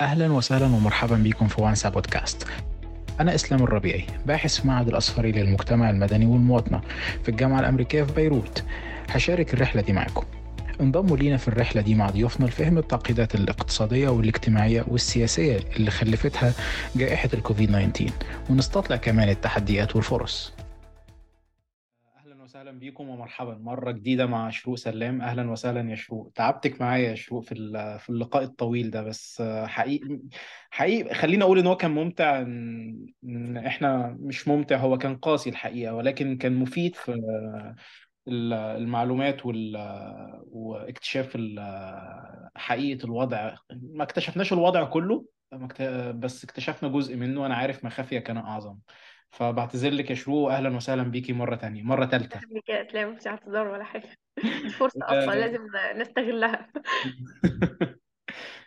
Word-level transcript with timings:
أهلا 0.00 0.32
وسهلا 0.32 0.66
ومرحبا 0.66 1.16
بكم 1.16 1.48
في 1.48 1.62
وانسا 1.62 1.88
بودكاست. 1.88 2.46
أنا 3.20 3.34
إسلام 3.34 3.62
الربيعي 3.62 4.04
باحث 4.26 4.60
في 4.60 4.68
معهد 4.68 4.88
الأصفري 4.88 5.32
للمجتمع 5.32 5.90
المدني 5.90 6.26
والمواطنة 6.26 6.80
في 7.22 7.28
الجامعة 7.28 7.60
الأمريكية 7.60 8.02
في 8.02 8.12
بيروت. 8.12 8.64
هشارك 9.10 9.54
الرحلة 9.54 9.82
دي 9.82 9.92
معكم. 9.92 10.24
انضموا 10.80 11.16
لينا 11.16 11.36
في 11.36 11.48
الرحلة 11.48 11.82
دي 11.82 11.94
مع 11.94 12.10
ضيوفنا 12.10 12.46
لفهم 12.46 12.78
التعقيدات 12.78 13.34
الاقتصادية 13.34 14.08
والاجتماعية 14.08 14.84
والسياسية 14.88 15.58
اللي 15.76 15.90
خلفتها 15.90 16.52
جائحة 16.96 17.28
الكوفيد 17.34 17.68
19 17.70 18.10
ونستطلع 18.50 18.96
كمان 18.96 19.28
التحديات 19.28 19.96
والفرص. 19.96 20.52
أهلا 22.70 22.78
بيكم 22.78 23.08
ومرحبا. 23.08 23.54
مرة 23.58 23.90
جديدة 23.90 24.26
مع 24.26 24.50
شروق 24.50 24.76
سلام. 24.76 25.22
أهلا 25.22 25.50
وسهلا 25.50 25.90
يا 25.90 25.94
شروق. 25.94 26.32
تعبتك 26.34 26.80
معايا 26.80 27.10
يا 27.10 27.14
شروق 27.14 27.42
في 27.44 27.54
في 27.98 28.10
اللقاء 28.10 28.42
الطويل 28.42 28.90
ده 28.90 29.02
بس 29.02 29.42
حقيقي 29.66 30.20
حقيقي 30.70 31.14
خليني 31.14 31.44
أقول 31.44 31.58
إن 31.58 31.66
هو 31.66 31.76
كان 31.76 31.90
ممتع 31.90 32.40
إن 32.40 33.56
إحنا 33.66 34.16
مش 34.20 34.48
ممتع 34.48 34.76
هو 34.76 34.98
كان 34.98 35.16
قاسي 35.16 35.50
الحقيقة 35.50 35.94
ولكن 35.94 36.36
كان 36.36 36.56
مفيد 36.56 36.96
في 36.96 37.12
ال- 38.28 38.52
المعلومات 38.52 39.46
وال 39.46 39.76
واكتشاف 40.46 41.36
حقيقة 42.56 43.04
الوضع. 43.04 43.54
ما 43.70 44.02
اكتشفناش 44.02 44.52
الوضع 44.52 44.84
كله 44.84 45.24
بس 46.14 46.44
اكتشفنا 46.44 46.88
جزء 46.88 47.16
منه. 47.16 47.46
أنا 47.46 47.54
عارف 47.54 47.84
ما 47.84 47.90
خفي 47.90 48.20
كان 48.20 48.36
أعظم. 48.36 48.76
فبعتذر 49.30 49.90
لك 49.90 50.10
يا 50.10 50.14
شروق 50.14 50.52
أهلا 50.52 50.76
وسهلا 50.76 51.02
بيكي 51.02 51.32
مرة 51.32 51.56
تانية 51.56 51.82
مرة 51.82 52.06
ثالثه 52.06 52.40
يا 52.68 52.88
اسلام 52.88 53.12
مفيش 53.12 53.26
اعتذار 53.26 53.68
ولا 53.68 53.84
حاجة. 53.84 54.08
دي 54.62 54.68
فرصة 54.68 55.00
أصلا 55.02 55.34
لازم 55.34 55.60
نستغلها. 55.96 56.68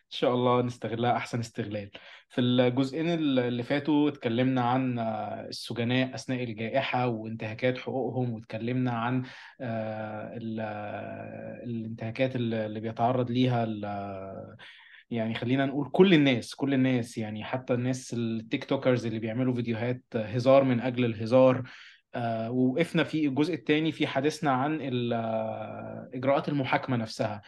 إن 0.04 0.18
شاء 0.20 0.34
الله 0.34 0.62
نستغلها 0.62 1.18
أحسن 1.18 1.40
استغلال. 1.40 1.92
في 2.30 2.42
الجزئين 2.42 3.10
اللي 3.10 3.64
فاتوا 3.64 4.10
اتكلمنا 4.10 4.62
عن 4.62 5.00
السجناء 5.00 6.16
أثناء 6.16 6.44
الجائحة 6.44 7.08
وانتهاكات 7.08 7.78
حقوقهم 7.78 8.34
واتكلمنا 8.34 8.92
عن 8.92 9.24
آه، 9.62 10.38
ال- 10.38 10.60
الانتهاكات 11.70 12.36
اللي 12.36 12.80
بيتعرض 12.80 13.32
ليها 13.32 13.66
يعني 15.14 15.36
خلينا 15.36 15.66
نقول 15.66 15.90
كل 15.92 16.14
الناس 16.14 16.56
كل 16.56 16.74
الناس 16.74 17.18
يعني 17.18 17.44
حتى 17.44 17.74
الناس 17.74 18.14
التيك 18.14 18.66
توكرز 18.66 19.06
اللي 19.06 19.20
بيعملوا 19.20 19.54
فيديوهات 19.54 20.04
هزار 20.16 20.64
من 20.64 20.80
أجل 20.80 21.06
الهزار. 21.06 21.64
آه، 22.16 22.52
ووقفنا 22.52 23.04
في 23.04 23.28
الجزء 23.28 23.54
الثاني 23.54 23.92
في 23.92 24.08
حديثنا 24.08 24.52
عن 24.52 24.80
آه، 25.14 26.10
إجراءات 26.14 26.50
المحاكمة 26.50 26.98
نفسها. 26.98 27.42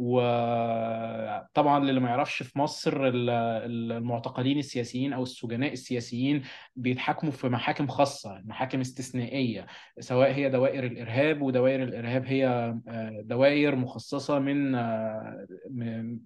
وطبعا 0.00 1.84
للي 1.84 2.00
ما 2.00 2.08
يعرفش 2.08 2.42
في 2.42 2.58
مصر 2.58 3.06
ال- 3.06 3.30
ال- 3.30 3.92
المعتقلين 3.92 4.58
السياسيين 4.58 5.12
أو 5.12 5.22
السجناء 5.22 5.72
السياسيين 5.72 6.42
بيتحاكموا 6.76 7.32
في 7.32 7.48
محاكم 7.48 7.86
خاصة 7.88 8.40
محاكم 8.44 8.80
استثنائية 8.80 9.66
سواء 10.00 10.32
هي 10.32 10.50
دوائر 10.50 10.84
الإرهاب 10.86 11.42
ودوائر 11.42 11.82
الإرهاب 11.82 12.24
هي 12.26 12.46
آه، 12.88 13.22
دوائر 13.24 13.76
مخصصة 13.76 14.38
من 14.38 14.74
آه، 14.74 15.46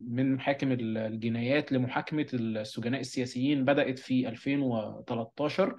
من 0.09 0.35
محاكم 0.35 0.69
الجنايات 0.73 1.73
لمحاكمة 1.73 2.27
السجناء 2.35 3.01
السياسيين 3.01 3.65
بدأت 3.65 3.99
في 3.99 4.29
2013 4.29 5.77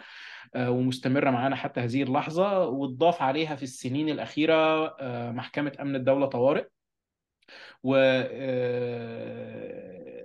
آه، 0.55 0.71
ومستمرة 0.71 1.29
معانا 1.29 1.55
حتى 1.55 1.79
هذه 1.81 2.03
اللحظة 2.03 2.67
واتضاف 2.67 3.21
عليها 3.21 3.55
في 3.55 3.63
السنين 3.63 4.09
الأخيرة 4.09 4.85
آه، 4.99 5.31
محكمة 5.31 5.71
أمن 5.81 5.95
الدولة 5.95 6.25
طوارئ. 6.25 6.66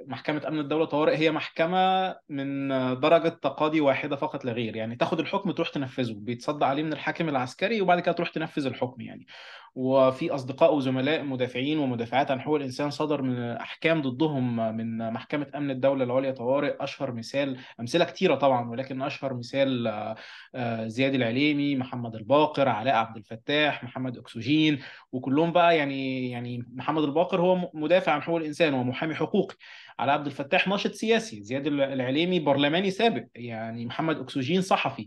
ومحكمة 0.07 0.49
أمن 0.49 0.59
الدولة 0.59 0.85
طوارئ 0.85 1.17
هي 1.17 1.31
محكمة 1.33 2.17
من 2.29 2.69
درجة 3.01 3.29
تقاضي 3.29 3.81
واحدة 3.81 4.17
فقط 4.17 4.45
لا 4.45 4.53
غير 4.53 4.77
يعني 4.77 4.97
تاخد 4.97 5.21
الحكم 5.21 5.51
تروح 5.51 5.69
تنفذه 5.69 6.15
بيتصدى 6.17 6.65
عليه 6.65 6.83
من 6.83 6.93
الحاكم 6.93 7.29
العسكري 7.29 7.81
وبعد 7.81 8.01
كده 8.01 8.13
تروح 8.13 8.29
تنفذ 8.29 8.67
الحكم 8.67 9.01
يعني. 9.01 9.27
وفي 9.75 10.31
أصدقاء 10.35 10.75
وزملاء 10.75 11.23
مدافعين 11.23 11.79
ومدافعات 11.79 12.31
عن 12.31 12.41
حقوق 12.41 12.57
الإنسان 12.57 12.91
صدر 12.91 13.23
من 13.23 13.39
أحكام 13.41 14.03
ضدهم 14.03 14.77
من 14.77 15.13
محكمة 15.13 15.47
أمن 15.55 15.71
الدولة 15.71 16.05
العليا 16.05 16.31
طوارئ 16.31 16.77
أشهر 16.81 17.13
مثال 17.13 17.57
أمثلة 17.81 18.05
كتيرة 18.05 18.35
طبعا 18.35 18.71
ولكن 18.71 19.03
أشهر 19.03 19.35
مثال 19.35 19.87
آه، 19.87 20.17
آه، 20.55 20.87
زياد 20.87 21.15
العليمي 21.15 21.77
محمد 21.77 22.15
الباقر 22.15 22.69
علاء 22.69 22.95
عبد 22.95 23.17
الفتاح 23.17 23.85
محمد 23.85 24.19
أكسجين 24.19 24.79
وكلهم 25.13 25.53
بقى 25.53 25.77
يعني 25.77 26.31
يعني 26.31 26.65
محمد 26.75 27.03
الباقر 27.03 27.41
هو 27.41 27.71
مدافع 27.75 28.13
عن 28.13 28.23
حقوق 28.23 28.37
الإنسان 28.37 28.75
ومحامي 28.75 29.15
حقوقي. 29.15 29.57
على 29.99 30.13
عبد 30.13 30.27
الفتاح 30.27 30.69
ناشط 30.69 30.93
سياسي 30.93 31.43
زياد 31.43 31.67
العليمي 31.67 32.41
برلماني 32.41 32.91
سابق 32.91 33.25
يعني 33.35 33.87
محمد 33.87 34.19
أكسجين 34.19 34.63
صحفي. 34.63 35.07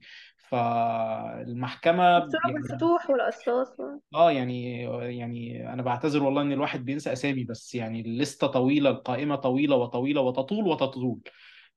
فالمحكمة 0.53 2.18
الصورة 2.18 2.41
يعني 2.46 2.53
بالفتوح 2.53 3.09
والقصاص 3.09 3.68
آه 4.16 4.31
يعني 4.31 4.81
يعني 5.18 5.74
أنا 5.74 5.81
بعتذر 5.81 6.24
والله 6.24 6.41
إن 6.41 6.52
الواحد 6.52 6.86
بينسى 6.86 7.14
أسامي 7.14 7.44
بس 7.44 7.75
يعني 7.75 8.02
الليستة 8.02 8.47
طويلة 8.47 8.90
القائمة 8.90 9.36
طويلة 9.36 9.75
وطويلة 9.75 10.22
وتطول 10.22 10.68
وتطول. 10.68 11.19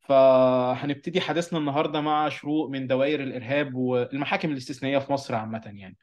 فهنبتدي 0.00 1.20
حديثنا 1.20 1.58
النهارده 1.58 2.00
مع 2.00 2.28
شروق 2.28 2.70
من 2.70 2.86
دوائر 2.86 3.22
الإرهاب 3.22 3.74
والمحاكم 3.74 4.52
الاستثنائية 4.52 4.98
في 4.98 5.12
مصر 5.12 5.34
عامة 5.34 5.62
يعني. 5.64 5.96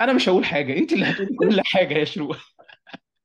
أنا 0.00 0.12
مش 0.12 0.28
هقول 0.28 0.44
حاجة 0.44 0.78
أنت 0.78 0.92
اللي 0.92 1.04
هتقولي 1.04 1.36
كل 1.50 1.60
حاجة 1.64 1.94
يا 1.94 2.04
شروق. 2.04 2.36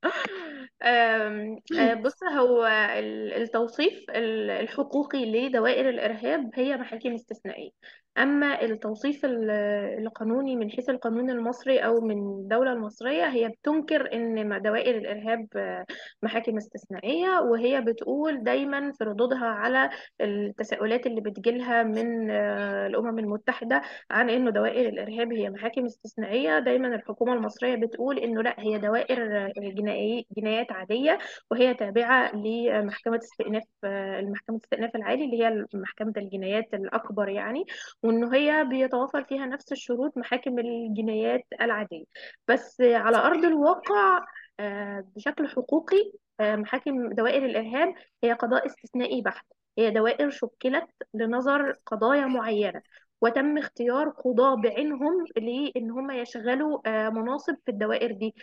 آه، 0.82 1.94
بص 2.04 2.24
هو 2.24 2.66
ال- 2.98 3.32
التوصيف 3.32 4.10
ال- 4.10 4.50
الحقوقي 4.50 5.24
لدوائر 5.48 5.88
الإرهاب 5.88 6.50
هي 6.54 6.76
محاكم 6.76 7.14
استثنائية. 7.14 7.70
أما 8.18 8.62
التوصيف 8.62 9.24
ال- 9.24 9.50
القانوني 9.98 10.56
من 10.56 10.70
حيث 10.70 10.90
القانون 10.90 11.30
المصري 11.30 11.78
أو 11.78 12.00
من 12.00 12.18
الدولة 12.18 12.72
المصرية 12.72 13.24
هي 13.24 13.48
بتنكر 13.48 14.12
إن 14.14 14.62
دوائر 14.62 14.96
الإرهاب 14.98 15.46
آه، 15.56 15.86
محاكم 16.22 16.56
استثنائية 16.56 17.40
وهي 17.40 17.80
بتقول 17.80 18.42
دايما 18.44 18.92
في 18.92 19.04
ردودها 19.04 19.46
على 19.46 19.90
التساؤلات 20.20 21.06
اللي 21.06 21.20
بتجيلها 21.20 21.82
من 21.82 22.30
آه، 22.30 22.86
الأمم 22.86 23.18
المتحدة 23.18 23.82
عن 24.10 24.30
إنه 24.30 24.50
دوائر 24.50 24.88
الإرهاب 24.88 25.32
هي 25.32 25.50
محاكم 25.50 25.84
استثنائية. 25.84 26.58
دايما 26.58 26.88
الحكومة 26.94 27.32
المصرية 27.32 27.74
بتقول 27.74 28.18
إنه 28.18 28.42
لأ 28.42 28.54
هي 28.58 28.78
دوائر 28.78 29.48
جنائي 29.58 30.26
جنايات 30.36 30.72
عادية 30.72 31.18
وهي 31.50 31.74
تابعة 31.74 32.32
لمحكمة 32.36 33.16
استئناف 33.18 33.62
المحكمة 33.84 34.56
استئناف 34.56 34.96
العالي 34.96 35.24
اللي 35.24 35.44
هي 35.44 35.64
محكمة 35.74 36.12
الجنايات 36.16 36.74
الأكبر 36.74 37.28
يعني. 37.28 37.64
وإنه 38.02 38.34
هي 38.34 38.64
بيتوافر 38.64 39.24
فيها 39.24 39.46
نفس 39.46 39.72
الشروط 39.72 40.18
محاكم 40.18 40.58
الجنايات 40.58 41.44
العادية. 41.60 42.04
بس 42.48 42.80
على 42.80 43.16
أرض 43.16 43.44
الواقع 43.44 44.24
آه، 44.60 45.04
بشكل 45.16 45.48
حقوقي 45.48 46.12
آه، 46.40 46.56
محاكم 46.56 47.08
دوائر 47.08 47.44
الإرهاب 47.46 47.94
هي 48.24 48.32
قضاء 48.32 48.66
استثنائي 48.66 49.22
بحت. 49.22 49.46
هي 49.78 49.90
دوائر 49.90 50.30
شكلت 50.30 50.88
لنظر 51.14 51.72
قضايا 51.86 52.26
معينة. 52.26 52.82
وتم 53.20 53.58
اختيار 53.58 54.08
قضاة 54.08 54.54
بعينهم 54.56 55.24
لأن 55.36 55.90
هم 55.90 56.10
يشغلوا 56.10 56.78
آه، 56.86 57.08
مناصب 57.10 57.56
في 57.64 57.70
الدوائر 57.70 58.12
دي. 58.12 58.34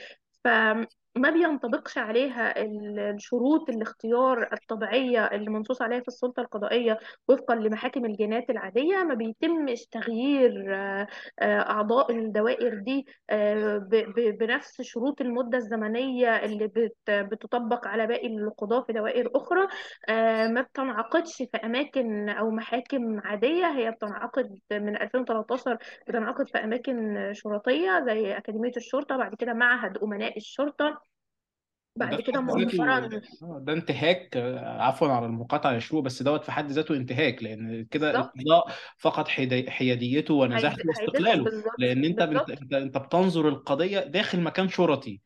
فما 1.16 1.30
بينطبقش 1.30 1.97
عليها 1.97 2.62
ال- 2.62 3.00
الشروط 3.00 3.70
الاختيار 3.70 4.50
الطبيعية 4.53 5.25
اللي 5.25 5.50
منصوص 5.50 5.81
عليها 5.81 6.00
في 6.00 6.08
السلطة 6.08 6.42
القضائية 6.42 7.00
وفقا 7.28 7.56
لمحاكم 7.56 8.06
الجنايات 8.06 8.50
العادية. 8.50 9.03
ما 9.03 9.14
بيتمش 9.14 9.86
تغيير 9.86 10.75
آه، 10.75 11.08
آه، 11.40 11.59
أعضاء 11.59 12.12
الدوائر 12.12 12.80
دي 12.80 13.06
آه، 13.30 13.78
بنفس 14.40 14.81
شروط 14.81 15.22
المدة 15.22 15.58
الزمنية 15.58 16.36
اللي 16.46 16.68
بت- 16.68 16.94
بتطبق 17.12 17.88
على 17.88 18.08
باقي 18.08 18.28
القضاة 18.28 18.81
في 18.81 18.94
دوائر 18.94 19.31
أخرى. 19.36 19.68
ما 20.54 20.62
بتنعقدش 20.62 21.36
في 21.38 21.57
أماكن 21.63 22.30
أو 22.30 22.50
محاكم 22.51 23.19
عادية. 23.19 23.66
هي 23.78 23.92
بتنعقد 23.92 24.60
من 24.72 25.01
2013 25.01 25.78
بتنعقد 26.07 26.48
في 26.50 26.57
أماكن 26.57 27.30
شرطية 27.34 28.04
زي 28.06 28.38
أكاديمية 28.38 28.72
الشرطة 28.78 29.18
بعد 29.18 29.36
كده 29.36 29.54
معهد 29.54 29.98
أمناء 29.98 30.38
الشرطة. 30.38 31.09
بعد 32.00 32.22
كده 32.22 32.42
مؤخرا 32.42 33.10
آه، 33.44 33.60
ده 33.63 33.74
انتهاك 33.74 34.38
آه، 34.38 34.81
عفوا 34.81 35.07
على 35.07 35.25
المقاطعة 35.25 35.74
يا 35.74 35.80
شروق 35.80 36.04
بس 36.04 36.24
دوت 36.24 36.44
في 36.44 36.51
حد 36.51 36.72
ذاته 36.72 36.96
انتهاك 36.96 37.44
لأن 37.44 37.86
كده 37.86 38.12
القضاء 38.36 38.74
فقد 38.98 39.28
حيادي- 39.28 39.72
حياديته 39.72 40.34
ونزاهته 40.34 40.84
واستقلاله 40.88 41.44
لأن 41.78 42.06
انت 42.06 42.22
بنت- 42.24 42.48
بالظبط. 42.48 42.62
انت 42.62 42.74
انت 42.74 42.98
بتنظر 42.98 43.48
القضية 43.50 44.00
داخل 44.00 44.42
مكان 44.42 44.69
شرطي. 44.69 45.22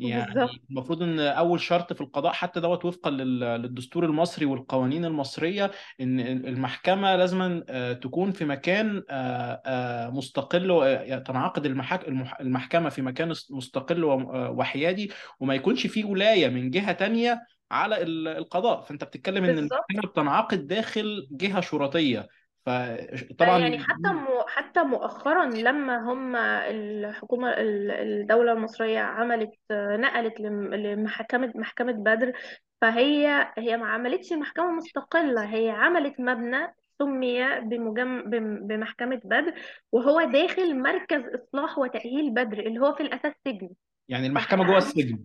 بالظبط 0.00 0.36
يعني 0.36 0.60
المفروض 0.70 1.02
إن 1.02 1.20
أول 1.20 1.60
شرط 1.60 1.92
في 1.92 2.00
القضاء 2.00 2.32
حتى 2.32 2.60
دوت 2.60 2.84
وفقا 2.84 3.10
لل- 3.10 3.40
للدستور 3.40 4.04
المصري 4.04 4.46
والقوانين 4.46 5.04
المصرية 5.04 5.70
إن 6.00 6.20
المحكمة 6.20 7.16
لازم 7.16 7.62
تكون 8.02 8.30
في 8.32 8.44
مكان 8.44 9.02
آه، 9.10 9.62
آه، 9.66 10.10
مستقل 10.10 10.70
و- 10.70 11.18
تنعقد 11.26 11.66
المح- 11.66 12.40
المحكمة 12.40 12.88
في 12.88 13.02
مكان 13.02 13.28
مستقل 13.50 14.04
و- 14.04 14.54
وحيادي 14.58 15.10
وما 15.40 15.54
يكونش 15.54 15.86
فيه 15.86 16.04
ولاية 16.04 16.48
من 16.48 16.70
جهة 16.70 16.92
تانية 16.92 17.40
على 17.70 18.02
ال- 18.02 18.28
القضاء. 18.28 18.82
فأنت 18.82 19.04
بتتكلم 19.04 19.44
إن 19.44 19.54
بالظبط 19.54 19.72
المحكمة 19.90 20.10
بتنعقد 20.12 20.66
داخل 20.66 21.28
جهة 21.30 21.60
شرطية. 21.60 22.18
آه، 22.18 22.28
فطبعا 22.68 23.58
يعني 23.58 23.78
حتى 23.78 24.12
مو 24.12 24.42
حتى 24.48 24.82
مؤخرا 24.82 25.44
لما 25.46 26.12
هم 26.12 26.36
الحكومة 26.36 27.50
ال- 27.50 27.90
الدولة 27.90 28.52
المصرية 28.52 28.98
عملت 29.00 29.50
نقلت 29.72 30.40
لم- 30.40 30.74
لمحكمة 30.74 31.52
محكمة 31.54 31.92
بدر 31.92 32.32
فهي 32.80 33.46
هي 33.58 33.76
ما 33.76 33.86
عملتش 33.86 34.32
محكمة 34.32 34.72
مستقلة 34.72 35.54
هي 35.54 35.70
عملت 35.70 36.20
مبنى 36.20 36.74
سمي 36.98 37.60
بمجم 37.60 38.30
بم- 38.30 38.66
بمحكمة 38.66 39.20
بدر 39.24 39.54
وهو 39.92 40.22
داخل 40.22 40.78
مركز 40.82 41.22
إصلاح 41.34 41.78
وتأهيل 41.78 42.30
بدر 42.30 42.58
اللي 42.58 42.80
هو 42.80 42.92
في 42.94 43.02
الأساس 43.02 43.32
سجن. 43.44 43.70
يعني 44.08 44.26
المحكمة 44.26 44.64
جوه 44.66 44.76
السجن. 44.78 45.18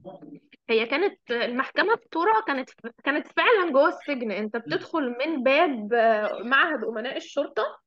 هي 0.69 0.85
كانت 0.85 1.31
المحكمة 1.31 1.95
في 1.95 2.07
تورا 2.11 2.41
كانت 2.47 2.69
كانت 3.03 3.27
فعلا 3.27 3.71
جوه 3.71 3.87
السجن. 3.89 4.31
أنت 4.31 4.57
بتدخل 4.57 5.15
من 5.19 5.43
باب 5.43 5.93
آه، 5.93 6.39
معهد 6.43 6.83
أمناء 6.83 7.17
الشرطة 7.17 7.82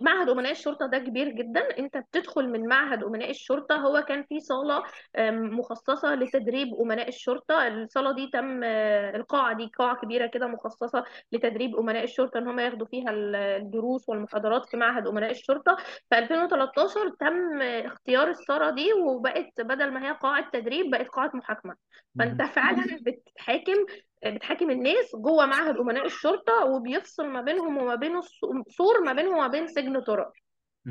معهد 0.00 0.28
أمناء 0.28 0.52
الشرطة 0.52 0.86
ده 0.86 0.98
كبير 0.98 1.28
جدا. 1.28 1.60
أنت 1.78 1.96
بتدخل 1.96 2.48
من 2.48 2.66
معهد 2.66 3.04
أمناء 3.04 3.30
الشرطة 3.30 3.76
هو 3.76 4.02
كان 4.08 4.22
في 4.22 4.40
صالة 4.40 4.82
آم، 5.18 5.58
مخصصة 5.58 6.14
لتدريب 6.14 6.74
أمناء 6.74 7.08
الشرطة. 7.08 7.68
الصالة 7.68 8.12
دي 8.14 8.30
تم 8.32 8.60
آه، 8.64 9.16
القاعة 9.16 9.56
دي 9.56 9.70
قاعة 9.78 9.96
كبيرة 9.96 10.26
كده 10.26 10.46
مخصصة 10.46 11.04
لتدريب 11.32 11.76
أمناء 11.76 12.04
الشرطة 12.04 12.38
إن 12.38 12.48
هم 12.48 12.60
ياخدوا 12.60 12.86
فيها 12.86 13.10
ال- 13.10 13.34
الدروس 13.36 14.08
والمحاضرات 14.08 14.66
في 14.66 14.76
معهد 14.76 15.06
أمناء 15.06 15.30
الشرطة. 15.30 15.76
في 16.10 16.18
2013 16.18 17.08
تم 17.20 17.62
اختيار 17.62 18.30
الصالة 18.30 18.70
دي 18.70 18.92
وبقت 18.92 19.60
بدل 19.60 19.90
ما 19.90 20.08
هي 20.08 20.12
قاعة 20.12 20.50
تدريب 20.50 20.90
بقت 20.90 21.08
قاعة 21.08 21.30
محاكمة. 21.34 21.74
فأنت 22.18 22.42
فعلا 22.42 22.84
بتحاكم 23.02 23.86
بتحاكم 24.26 24.70
الناس 24.70 25.16
جوه 25.16 25.46
معهد 25.46 25.76
أمناء 25.76 26.06
الشرطة 26.06 26.64
وبيفصل 26.64 27.26
ما 27.26 27.40
بينهم 27.40 27.76
وما 27.78 27.94
بين 27.94 28.16
السو- 28.18 28.62
سور 28.68 29.00
ما 29.04 29.12
بينهم 29.12 29.34
وما 29.34 29.46
بين 29.48 29.66
سجن 29.66 30.00
طرق 30.00 30.32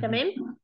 تمام؟ 0.01 0.57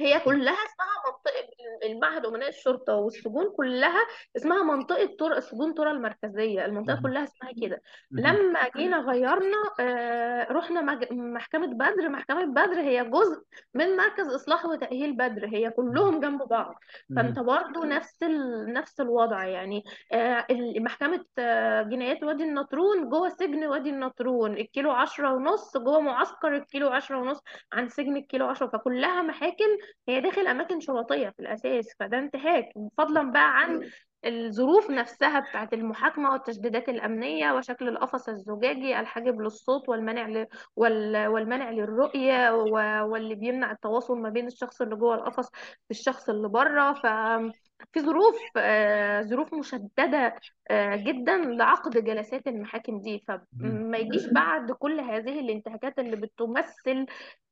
هي 0.00 0.20
كلها 0.20 0.52
اسمها 0.54 0.96
منطقة 1.06 1.56
المعهد 1.86 2.26
أمناء 2.26 2.48
الشرطة 2.48 2.94
والسجون 2.94 3.50
كلها 3.56 4.06
اسمها 4.36 4.62
منطقة 4.62 5.16
طرق 5.18 5.38
سجون 5.38 5.72
طرق 5.72 5.90
المركزية 5.90 6.64
المنطقة 6.64 7.02
كلها 7.02 7.24
اسمها 7.24 7.52
كده. 7.62 7.82
لما 8.10 8.68
جينا 8.76 8.98
غيرنا 8.98 9.56
آه، 9.80 10.52
رحنا 10.52 10.82
مج- 10.82 11.12
محكمة 11.12 11.66
بدر 11.66 12.08
محكمة 12.08 12.44
بدر 12.44 12.80
هي 12.80 13.04
جزء 13.04 13.42
من 13.74 13.96
مركز 13.96 14.34
إصلاح 14.34 14.64
وتأهيل 14.66 15.16
بدر 15.16 15.46
هي 15.46 15.70
كلهم 15.70 16.20
جنب 16.20 16.42
بعض. 16.42 16.74
فأنت 17.16 17.38
برضو 17.38 17.84
نفس 17.84 18.22
ال... 18.22 18.72
نفس 18.72 19.00
الوضع 19.00 19.44
يعني. 19.44 19.84
آه، 20.12 20.46
محكمة 20.78 21.24
آه، 21.38 21.82
جنايات 21.82 22.22
وادي 22.22 22.44
النطرون 22.44 23.08
جوه 23.08 23.28
سجن 23.28 23.66
وادي 23.66 23.90
النطرون 23.90 24.52
الكيلو 24.56 24.90
عشرة 24.90 25.32
ونص 25.32 25.76
جوه 25.76 26.00
معسكر 26.00 26.56
الكيلو 26.56 26.88
عشرة 26.88 27.18
ونص 27.18 27.40
عن 27.72 27.88
سجن 27.88 28.16
الكيلو 28.16 28.46
عشرة. 28.46 28.66
فكلها 28.66 29.22
محاكم 29.22 29.64
هي 30.08 30.20
داخل 30.20 30.46
أماكن 30.46 30.80
شرطية 30.80 31.28
في 31.28 31.40
الأساس 31.40 31.94
فده 32.00 32.18
انتهاك. 32.18 32.68
فضلا 32.98 33.30
بقى 33.32 33.58
عن 33.58 33.90
الظروف 34.24 34.90
نفسها 34.90 35.40
بتاعت 35.40 35.72
المحاكمة 35.72 36.30
والتشديدات 36.30 36.88
الأمنية 36.88 37.52
وشكل 37.52 37.88
القفص 37.88 38.28
الزجاجي 38.28 39.00
الحاجب 39.00 39.40
للصوت 39.40 39.88
والمنع 39.88 40.28
ل... 40.28 40.46
وال... 40.76 41.26
والمنع 41.26 41.70
للرؤية 41.70 42.54
و... 42.54 42.70
واللي 43.10 43.34
بيمنع 43.34 43.70
التواصل 43.70 44.18
ما 44.18 44.28
بين 44.28 44.46
الشخص 44.46 44.80
اللي 44.82 44.96
جوه 44.96 45.14
القفص 45.14 45.50
بالشخص 45.88 46.28
اللي 46.28 46.48
بره. 46.48 46.92
ف 46.92 47.06
في 47.92 48.00
ظروف 48.00 48.36
آه، 48.56 49.22
ظروف 49.22 49.54
مشددة 49.54 50.34
آه، 50.70 50.96
جدا 50.96 51.36
لعقد 51.36 52.04
جلسات 52.04 52.46
المحاكم 52.46 53.00
دي. 53.00 53.24
فما 53.28 53.98
يجيش 53.98 54.26
بعد 54.26 54.72
كل 54.72 55.00
هذه 55.00 55.40
الانتهاكات 55.40 55.98
اللي 55.98 56.16
بتمثل 56.16 57.06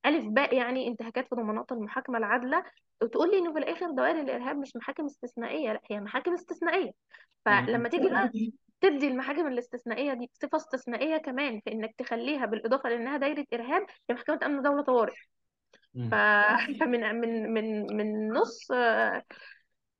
ألف 0.06 0.24
باء 0.26 0.54
يعني 0.54 0.88
انتهاكات 0.88 1.28
في 1.28 1.34
ضمانات 1.34 1.72
المحاكمة 1.72 2.18
العادلة 2.18 2.64
وتقول 3.02 3.30
لي 3.30 3.38
إنه 3.38 3.52
في 3.52 3.58
الآخر 3.58 3.90
دوائر 3.90 4.20
الإرهاب 4.20 4.56
مش 4.56 4.76
محاكم 4.76 5.04
استثنائية 5.04 5.72
لأ 5.72 5.80
هي 5.90 6.00
محاكم 6.00 6.32
استثنائية. 6.34 6.90
فلما 7.44 7.88
تيجي 7.88 8.08
بقى 8.08 8.30
تدي 8.80 9.08
المحاكم 9.08 9.46
الاستثنائية 9.46 10.14
دي 10.14 10.30
صفة 10.32 10.56
استثنائية 10.56 11.16
كمان 11.16 11.60
في 11.60 11.72
إنك 11.72 11.94
تخليها 11.98 12.46
بالإضافة 12.46 12.88
لأنها 12.88 13.16
دايرة 13.16 13.44
إرهاب 13.54 13.86
هي 14.10 14.14
محكمة 14.14 14.38
أمن 14.46 14.62
دولة 14.62 14.82
طوارئ. 14.82 15.14
فمن 15.94 17.14
من 17.20 17.52
من 17.52 17.96
من 17.96 18.28
نص 18.28 18.68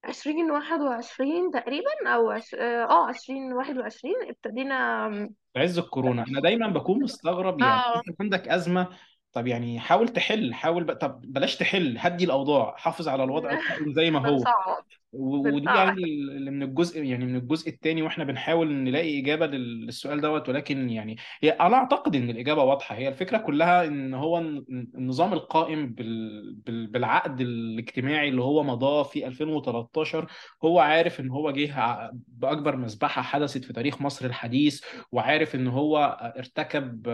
عشرين 0.05 0.51
واحد 0.51 0.81
وعشرين 0.81 1.51
تقريبا 1.51 1.91
أو 2.07 2.31
عش... 2.31 2.55
آه 2.55 3.07
عشرين 3.09 3.53
واحد 3.53 3.79
وعشرين 3.79 4.15
ابتدينا 4.29 5.11
في 5.55 5.61
عز 5.61 5.79
الكورونا. 5.79 6.25
أنا 6.29 6.41
دايما 6.41 6.69
بكون 6.69 7.03
مستغرب 7.05 7.61
يعني 7.61 7.73
آه. 7.73 8.03
أنت 8.09 8.17
عندك 8.21 8.49
أزمة. 8.49 8.89
طب 9.33 9.47
يعني 9.47 9.81
حاول 9.81 10.09
تحل 10.09 10.55
حاول 10.55 10.85
ب... 10.85 10.93
طب 10.93 11.21
بلاش 11.25 11.57
تحل 11.57 11.97
هدي 11.99 12.25
الأوضاع 12.25 12.75
حافظ 12.77 13.09
على 13.09 13.25
الوضع 13.25 13.59
زي 13.97 14.11
ما 14.11 14.29
هو. 14.29 14.37
بنصعد 14.37 14.83
ودي 15.17 15.65
يعني 15.67 16.05
اللي 16.05 16.51
من 16.51 16.63
الجزء 16.63 17.03
يعني 17.05 17.25
من 17.27 17.37
الجزء 17.37 17.69
الثاني 17.69 18.03
وإحنا 18.03 18.25
بنحاول 18.25 18.73
نلاقي 18.75 19.21
إجابة 19.21 19.47
لل- 19.47 19.87
للسؤال 19.87 20.21
دوت 20.21 20.49
ولكن 20.49 20.91
يعني 20.91 21.17
أنا 21.45 21.77
أعتقد 21.77 22.17
إن 22.17 22.31
الإجابة 22.31 22.63
واضحة. 22.63 22.95
هي 22.97 23.09
الفكرة 23.09 23.39
كلها 23.39 23.85
إن 23.87 24.15
هو 24.15 24.39
الن- 24.39 24.65
النظام 24.95 25.33
القائم 25.33 25.87
بال... 25.87 26.55
بال... 26.55 26.87
بالعقد 26.87 27.41
الاجتماعي 27.41 28.29
اللي 28.29 28.43
هو 28.43 28.63
مضاه 28.63 29.03
في 29.03 29.27
2013 29.27 30.27
هو 30.65 30.79
عارف 30.79 31.21
إن 31.21 31.31
هو 31.31 31.51
جه 31.51 32.11
بأكبر 32.29 32.77
مذبحه 32.77 33.23
حدثت 33.23 33.65
في 33.65 33.73
تاريخ 33.73 34.03
مصر 34.03 34.27
الحديث 34.27 34.85
وعارف 35.13 35.55
إن 35.55 35.67
هو 35.67 36.19
ارتكب 36.39 37.09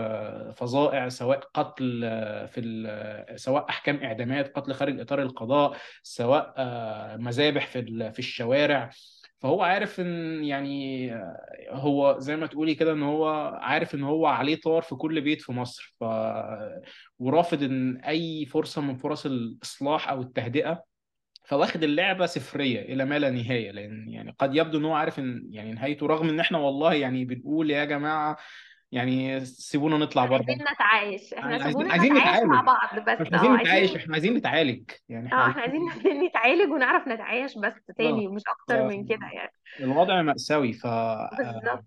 فظائع 0.55 1.09
سواء 1.09 1.39
قتل 1.53 2.01
في 2.47 3.31
سواء 3.35 3.69
أحكام 3.69 3.95
إعدامات 4.03 4.55
قتل 4.55 4.73
خارج 4.73 4.99
إطار 4.99 5.21
القضاء 5.21 5.77
سواء 6.03 6.53
مذابح 7.19 7.67
في 7.67 7.79
في 8.13 8.19
الشوارع. 8.19 8.89
فهو 9.39 9.61
عارف 9.63 9.99
إن 9.99 10.43
يعني 10.43 11.11
هو 11.69 12.15
زي 12.19 12.35
ما 12.35 12.47
تقولي 12.47 12.75
كده 12.75 12.93
إن 12.93 13.03
هو 13.03 13.27
عارف 13.61 13.95
إن 13.95 14.03
هو 14.03 14.25
عليه 14.25 14.61
طار 14.61 14.81
في 14.81 14.95
كل 14.95 15.21
بيت 15.21 15.41
في 15.41 15.51
مصر. 15.51 15.95
ف 15.99 16.03
ورافض 17.19 17.63
إن 17.63 17.97
أي 17.97 18.45
فرصة 18.45 18.81
من 18.81 18.95
فرص 18.95 19.25
الإصلاح 19.25 20.09
أو 20.09 20.21
التهدئة 20.21 20.83
فواخد 21.45 21.83
اللعبة 21.83 22.25
صفريه 22.25 22.81
إلى 22.81 23.05
ما 23.05 23.19
لا 23.19 23.29
نهاية. 23.29 23.71
لأن 23.71 24.09
يعني 24.09 24.35
قد 24.39 24.55
يبدو 24.55 24.77
إن 24.77 24.85
هو 24.85 24.93
عارف 24.93 25.19
إن 25.19 25.47
يعني 25.51 25.71
نهايته 25.71 26.07
رغم 26.07 26.29
إن 26.29 26.39
إحنا 26.39 26.57
والله 26.57 26.93
يعني 26.93 27.25
بنقول 27.25 27.71
يا 27.71 27.85
جماعة 27.85 28.37
يعني 28.91 29.45
سيبونا 29.45 29.97
نطلع 29.97 30.23
إحنا 30.25 30.37
بره. 30.37 30.45
عايزين 30.47 30.65
نتعايش. 30.73 31.33
إحنا 31.33 31.57
عايزين 31.63 31.71
سيبونا 31.71 31.91
عايزين 31.91 32.13
نتعايش 32.13 32.43
مع 32.43 32.61
نتعالج. 32.61 32.65
بعض 32.65 32.99
بس. 33.09 33.21
مش 33.21 33.33
آه 33.33 33.37
عايزين 33.37 33.53
نتعايش 33.55 33.91
عايزين 33.91 33.95
إحنا 33.95 34.13
عايزين 34.13 34.33
نتعالج. 34.33 34.91
يعني 35.09 35.27
إحنا 35.27 35.45
آه 35.45 35.49
إحنا 35.49 35.61
عايزين 35.61 35.81
نتعالج 36.27 36.71
ونعرف 36.71 37.07
نتعايش 37.07 37.57
بس 37.57 37.73
آه. 37.89 37.93
تاني 37.97 38.27
مش 38.27 38.41
أكتر 38.47 38.83
من 38.87 39.05
كده 39.05 39.27
يعني. 39.33 39.51
الوضع 39.79 40.21
مأساوي 40.21 40.73
ف 40.73 40.87
بالظبط. 41.37 41.85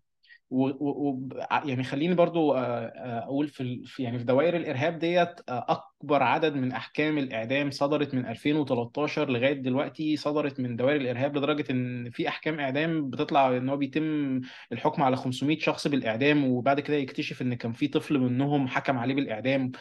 و... 0.55 1.11
و... 1.11 1.29
يعني 1.65 1.85
خليني 1.85 2.15
برضو 2.15 2.55
آه، 2.55 2.59
آه، 2.59 3.25
أقول 3.25 3.49
في 3.49 3.85
يعني 3.99 4.19
في 4.19 4.25
دوائر 4.25 4.57
الإرهاب 4.57 4.99
ديت 4.99 5.29
آه، 5.49 5.67
أكبر 5.69 6.23
عدد 6.23 6.55
من 6.55 6.73
أحكام 6.73 7.19
الإعدام 7.19 7.71
صدرت 7.71 8.15
من 8.15 8.27
2013 8.27 9.31
لغاية 9.31 9.53
دلوقتي 9.53 10.17
صدرت 10.17 10.61
من 10.61 10.77
دوائر 10.77 11.01
الإرهاب 11.01 11.37
لدرجة 11.37 11.65
إن 11.71 12.11
في 12.11 12.29
أحكام 12.29 12.61
إعدام 12.61 13.11
بتطلع 13.11 13.57
إن 13.57 13.69
هو 13.69 13.77
بيتم 13.77 14.41
الحكم 14.73 15.03
على 15.03 15.17
500 15.17 15.59
شخص 15.59 15.89
بالإعدام 15.89 16.45
وبعد 16.45 16.81
كده 16.81 16.97
يكتشف 16.97 17.43
إن 17.43 17.55
كان 17.55 17.73
في 17.73 17.89
طفل 17.89 18.19
منهم 18.19 18.69
حكم 18.69 18.99
عليه 18.99 19.15
بالإعدام. 19.15 19.73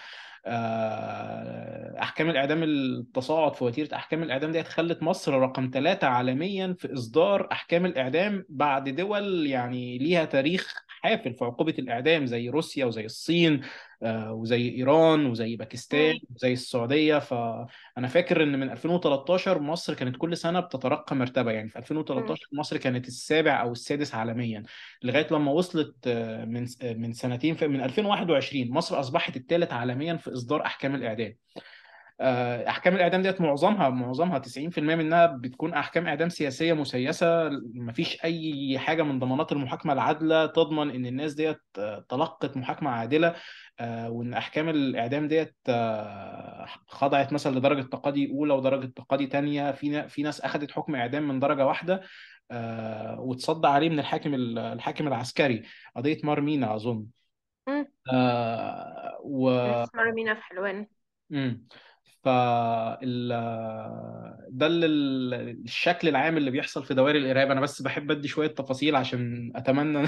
أحكام 2.02 2.30
الإعدام 2.30 2.64
التصاعد 2.64 3.56
في 3.56 3.64
وتيرة 3.64 3.96
أحكام 3.96 4.24
الإعدام 4.24 4.52
دي 4.52 4.64
خلت 4.64 5.04
مصر 5.04 5.34
رقم 5.34 5.70
ثلاثة 5.74 6.08
عالميا 6.08 6.76
في 6.80 6.94
إصدار 6.94 7.48
أحكام 7.52 7.86
الإعدام 7.86 8.46
بعد 8.50 8.90
دول 8.90 9.48
يعني 9.48 9.98
ليها 9.98 10.26
تاريخ 10.26 10.84
حافل 10.88 11.34
في 11.34 11.46
عقوبة 11.46 11.76
الإعدام 11.80 12.26
زي 12.26 12.50
روسيا 12.50 12.86
وزي 12.86 13.06
الصين. 13.06 13.54
آه، 13.54 13.68
وزي 14.06 14.70
إيران 14.70 15.26
وزي 15.26 15.56
باكستان. 15.56 16.20
وزي 16.36 16.54
السعودية 16.54 17.20
فانا 17.20 18.08
فاكر 18.08 18.44
إن 18.44 18.60
من 18.60 18.70
2013 18.70 19.62
مصر 19.62 19.94
كانت 19.94 20.18
كل 20.18 20.38
سنة 20.38 20.60
بتترقى 20.60 21.16
مرتبة 21.16 21.52
يعني 21.52 21.70
في 21.70 21.78
مم. 21.78 21.84
2013 21.84 22.48
مصر 22.54 22.78
كانت 22.78 23.08
السابع 23.08 23.62
أو 23.62 23.72
السادس 23.72 24.16
عالميا 24.16 24.64
لغاية 25.04 25.28
لما 25.32 25.52
وصلت 25.52 25.96
آه، 26.08 26.46
من 26.46 26.68
آه، 26.82 26.94
من 26.94 27.14
سنتين 27.14 27.58
من 27.62 27.82
2021 27.82 28.72
مصر 28.72 29.00
أصبحت 29.00 29.36
الثالث 29.36 29.74
عالميا 29.74 30.16
في 30.16 30.34
إصدار 30.34 30.66
أحكام 30.66 30.96
الإعدام 30.96 31.36
آه، 31.58 31.62
أحكام 32.22 32.96
الإعدام 32.96 33.22
ديت 33.22 33.42
معظمها 33.42 33.90
معظمها 33.90 34.40
90% 34.40 34.96
منها 34.96 35.26
بتكون 35.26 35.74
أحكام 35.74 36.08
إعدام 36.08 36.30
سياسية 36.30 36.74
مسيسة 36.74 37.50
مفيش 37.74 38.24
أي 38.24 38.80
حاجة 38.80 39.04
من 39.04 39.20
ضمانات 39.20 39.52
المحاكمة 39.52 39.94
العادلة 39.94 40.46
تضمن 40.46 40.90
إن 40.90 41.06
الناس 41.06 41.34
ديت 41.34 41.62
آه، 41.80 42.06
تلقت 42.10 42.58
محاكمة 42.58 42.90
عادلة 42.90 43.36
آه، 43.80 44.10
وإن 44.10 44.34
أحكام 44.34 44.70
الإعدام 44.70 45.28
ديت 45.28 45.56
آه، 45.70 46.66
خضعت 46.88 47.34
مثلا 47.34 47.60
لدرجة 47.60 47.82
تقاضي 47.82 48.32
أولى 48.32 48.54
ودرجة 48.54 48.86
تقاضي 48.86 49.28
ثانية 49.28 49.72
في 49.72 50.10
في 50.10 50.24
ناس 50.24 50.42
اخذت 50.42 50.72
حكم 50.72 50.96
إعدام 50.96 51.28
من 51.28 51.40
درجة 51.40 51.66
واحدة 51.66 52.02
آه، 52.52 53.20
وتصدى 53.20 53.68
عليه 53.68 53.90
من 53.90 54.00
الحاكم 54.00 54.34
الحاكم 54.58 55.08
العسكري. 55.08 55.64
قضية 55.96 56.18
مارمينا 56.24 56.76
أظن. 56.76 57.06
آه، 58.14 59.18
و 59.24 59.50
اسمها 59.50 60.12
مينا 60.12 60.34
في 60.34 60.42
حلوان. 60.42 60.88
امم 61.32 61.68
فال 62.24 63.32
ده 64.50 64.68
ال- 64.68 64.84
ال- 64.86 65.64
الشكل 65.64 66.08
العام 66.08 66.38
اللي 66.38 66.52
بيحصل 66.52 66.84
في 66.86 66.94
دوائر 66.94 67.16
الإرهاب 67.16 67.52
أنا 67.52 67.62
بس 67.62 67.82
بحب 67.82 68.12
أدي 68.12 68.28
شوية 68.28 68.48
تفاصيل 68.48 68.96
عشان 68.96 69.52
أتمنى 69.56 70.00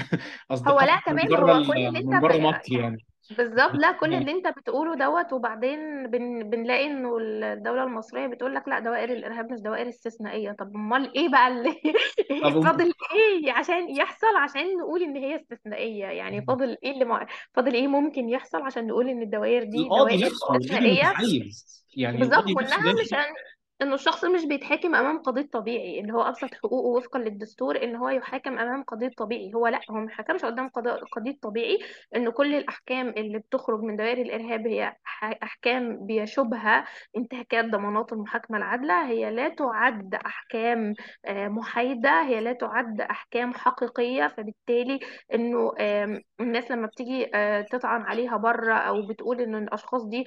اصدقائي 0.50 0.86
لا 0.86 1.00
من 1.12 1.26
كمان 1.26 1.28
بره 1.28 1.52
هو 1.52 1.62
كل 1.66 1.72
ال- 1.78 1.86
اللي 1.86 1.98
أنت 1.98 2.14
من. 2.14 2.20
بره 2.20 2.36
مصر 2.38 2.72
يعني 2.72 3.06
بالظبط. 3.30 3.74
لا 3.74 3.92
كل 3.92 4.14
اللي 4.14 4.32
أنت 4.32 4.48
بتقوله 4.58 4.94
دوت 4.94 5.32
وبعدين 5.32 6.06
بن... 6.06 6.50
بنلاقي 6.50 6.86
إنه 6.86 7.18
الدولة 7.20 7.84
المصرية 7.84 8.26
بتقول 8.26 8.54
لك 8.54 8.68
لا 8.68 8.78
دوائر 8.78 9.12
الإرهاب 9.12 9.52
مش 9.52 9.60
دوائر 9.60 9.88
استثنائية. 9.88 10.52
طب 10.52 10.74
أمال 10.74 11.16
إيه 11.16 11.28
بقى 11.28 11.48
اللي 11.48 11.70
طب 12.44 12.64
فاضل 12.64 12.92
إيه 13.14 13.52
عشان 13.52 13.90
يحصل؟ 13.96 14.36
عشان 14.36 14.76
نقول 14.76 15.02
إن 15.02 15.16
هي 15.16 15.36
استثنائية. 15.36 16.06
يعني 16.06 16.42
فاضل 16.42 16.76
إيه 16.84 16.90
اللي 16.90 17.04
ما... 17.04 17.26
فاضل 17.54 17.74
إيه 17.74 17.88
ممكن 17.88 18.28
يحصل 18.28 18.62
عشان 18.62 18.86
نقول 18.86 19.08
إن 19.08 19.22
الدوائر 19.22 19.64
دي 19.64 19.78
القاضي 19.78 20.16
دوائر 20.16 20.26
نفسه 20.26 20.56
استثنائية؟ 20.56 21.12
يعني 21.96 22.18
بالظبط. 22.18 22.36
القاضي 22.38 22.54
نفسه 22.64 22.76
وانها 22.76 23.02
مش 23.02 23.10
داخل. 23.10 23.55
إنه 23.82 23.94
الشخص 23.94 24.24
مش 24.24 24.44
بيتحاكم 24.44 24.94
أمام 24.94 25.18
قضية 25.18 25.48
طبيعي 25.52 26.00
اللي 26.00 26.12
هو 26.12 26.22
أبسط 26.22 26.54
حقوقه 26.54 26.86
وفقا 26.98 27.18
للدستور 27.18 27.82
إن 27.82 27.96
هو 27.96 28.08
يحاكم 28.08 28.58
أمام 28.58 28.82
قضية 28.82 29.10
طبيعي. 29.18 29.54
هو 29.54 29.66
لأ 29.66 29.80
هو 29.90 29.94
ما 29.94 30.10
حكمش 30.10 30.44
قدام 30.44 30.68
قضية 31.12 31.36
طبيعي 31.42 31.78
إن 32.16 32.30
كل 32.30 32.54
الأحكام 32.54 33.08
اللي 33.08 33.38
بتخرج 33.38 33.80
من 33.80 33.96
دوائر 33.96 34.18
الإرهاب 34.18 34.66
هي 34.66 34.96
أحكام 35.42 36.06
بيشوبها 36.06 36.84
انتهاكات 37.16 37.64
ضمانات 37.64 38.12
المحاكمة 38.12 38.56
العادلة. 38.58 39.08
هي 39.08 39.30
لا 39.30 39.48
تعد 39.48 40.14
أحكام 40.14 40.94
آه، 41.24 41.48
محايدة 41.48 42.22
هي 42.22 42.40
لا 42.40 42.52
تعد 42.52 43.00
أحكام 43.00 43.54
حقيقية. 43.54 44.28
فبالتالي 44.36 44.98
إنه 45.34 45.72
الناس 46.40 46.70
لما 46.70 46.86
بتيجي 46.86 47.30
آه، 47.34 47.60
تطعن 47.70 48.02
عليها 48.02 48.36
بره 48.36 48.74
أو 48.74 49.06
بتقول 49.06 49.40
إن 49.40 49.54
الأشخاص 49.54 50.04
دي 50.04 50.24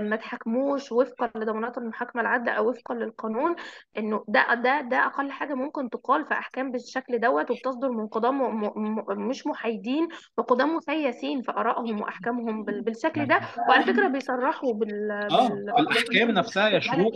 ما 0.00 0.16
تحكموش 0.16 0.92
وفقا 0.92 1.30
لضمانات 1.36 1.78
المحاكمة 1.78 2.22
العادلة 2.22 2.52
أو 2.52 2.68
وفقا 2.68 2.83
للقانون 2.92 3.54
إنه 3.98 4.24
ده 4.28 4.54
ده 4.54 4.80
ده 4.80 5.06
أقل 5.06 5.30
حاجة 5.30 5.54
ممكن 5.54 5.90
تقال 5.90 6.24
في 6.24 6.34
أحكام 6.34 6.70
بالشكل 6.70 7.18
دوت 7.18 7.50
وبتصدر 7.50 7.88
من 7.88 8.08
م- 8.30 9.28
مش 9.28 9.46
محايدين 9.46 10.08
وقضاة 10.36 10.64
مسيسين 10.64 11.42
في 11.42 11.50
آرائهم 11.50 12.00
وأحكامهم 12.00 12.64
بال- 12.64 12.82
بالشكل 12.82 13.26
ده. 13.26 13.40
وعلى 13.68 13.84
فكرة 13.84 14.08
بيصرحوا 14.08 14.74
بال 14.74 15.10
آه 15.10 15.52
الأحكام 15.78 16.30
نفسها 16.30 16.68
يا 16.68 16.80
شروق. 16.80 17.12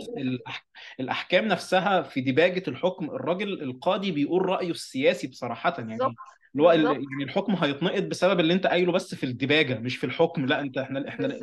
الأحكام 0.99 1.45
نفسها 1.45 2.01
في 2.01 2.21
ديباجة 2.21 2.63
الحكم 2.67 3.05
الراجل 3.09 3.63
القاضي 3.63 4.11
بيقول 4.11 4.45
رأيه 4.45 4.71
السياسي 4.71 5.27
بصراحة 5.27 5.73
يعني 5.77 5.89
بالظبط 5.97 6.15
اللي 6.55 6.63
هو 6.63 6.71
يعني 6.71 7.23
الحكم 7.23 7.53
هيتنقض 7.55 8.03
بسبب 8.03 8.39
اللي 8.39 8.53
أنت 8.53 8.67
قايله 8.67 8.91
بس 8.91 9.15
في 9.15 9.25
الديباجة 9.25 9.79
مش 9.79 9.97
في 9.97 10.05
الحكم 10.05 10.45
لأ 10.45 10.61
أنت 10.61 10.77
إحنا 10.77 11.09
إحنا 11.09 11.39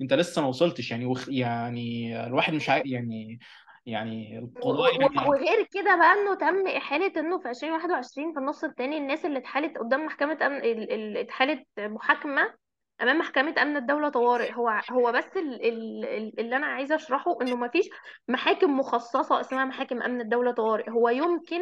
أنت, 0.00 0.12
لسه 0.14 0.42
ما 0.42 0.48
وصلتش 0.48 0.90
يعني 0.90 1.04
وخ... 1.04 1.28
يعني 1.28 2.16
الواحد 2.26 2.54
مش 2.54 2.70
عا... 2.70 2.82
يعني 2.86 3.38
يعني 3.86 4.38
القضايا 4.38 4.98
و- 5.26 5.30
وغير 5.30 5.68
كده 5.72 5.96
بقى 5.96 6.12
إنه 6.12 6.34
تم 6.34 6.66
إحالة 6.66 7.12
انه 7.20 7.38
في 7.38 7.48
2021 7.50 8.32
في 8.32 8.38
النص 8.38 8.64
الثاني 8.64 8.96
الناس 8.98 9.24
اللي 9.24 9.38
اتحالت 9.38 9.78
قدام 9.78 10.04
محكمة 10.06 10.38
أمن 10.46 10.56
ال- 10.56 10.92
ال- 10.92 11.16
اتحالت 11.16 11.66
محاكمة 11.78 12.54
أمام 13.02 13.18
محكمة 13.18 13.54
أمن 13.62 13.76
الدولة 13.76 14.08
طوارئ. 14.08 14.52
هو 14.52 14.80
هو 14.90 15.12
بس 15.12 15.36
ال- 15.36 15.66
ال- 15.68 16.04
ال- 16.04 16.40
اللي 16.40 16.56
أنا 16.56 16.66
عايزة 16.66 16.94
أشرحه 16.94 17.36
إنه 17.42 17.56
ما 17.56 17.68
فيش 17.68 17.88
محاكم 18.28 18.78
مخصصة 18.78 19.40
اسمها 19.40 19.64
محاكم 19.64 20.02
أمن 20.02 20.20
الدولة 20.20 20.50
طوارئ. 20.52 20.90
هو 20.90 21.08
يمكن 21.08 21.60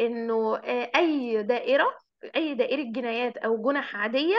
إنه 0.00 0.56
آه، 0.56 0.90
أي 0.96 1.42
دائرة 1.42 1.96
أي 2.36 2.54
دائرة 2.54 2.82
جنايات 2.92 3.36
أو 3.36 3.62
جنح 3.62 3.96
عادية 3.96 4.36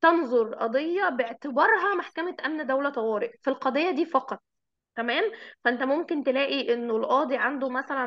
تنظر 0.00 0.54
قضية 0.54 1.08
باعتبارها 1.08 1.94
محكمة 1.94 2.36
أمن 2.46 2.66
دولة 2.66 2.90
طوارئ. 2.90 3.30
في 3.42 3.50
القضية 3.50 3.90
دي 3.90 4.04
فقط. 4.06 4.38
تمام؟ 4.96 5.24
فأنت 5.64 5.82
ممكن 5.82 6.24
تلاقي 6.24 6.74
إنه 6.74 6.96
القاضي 6.96 7.36
عنده 7.36 7.68
مثلا 7.68 8.06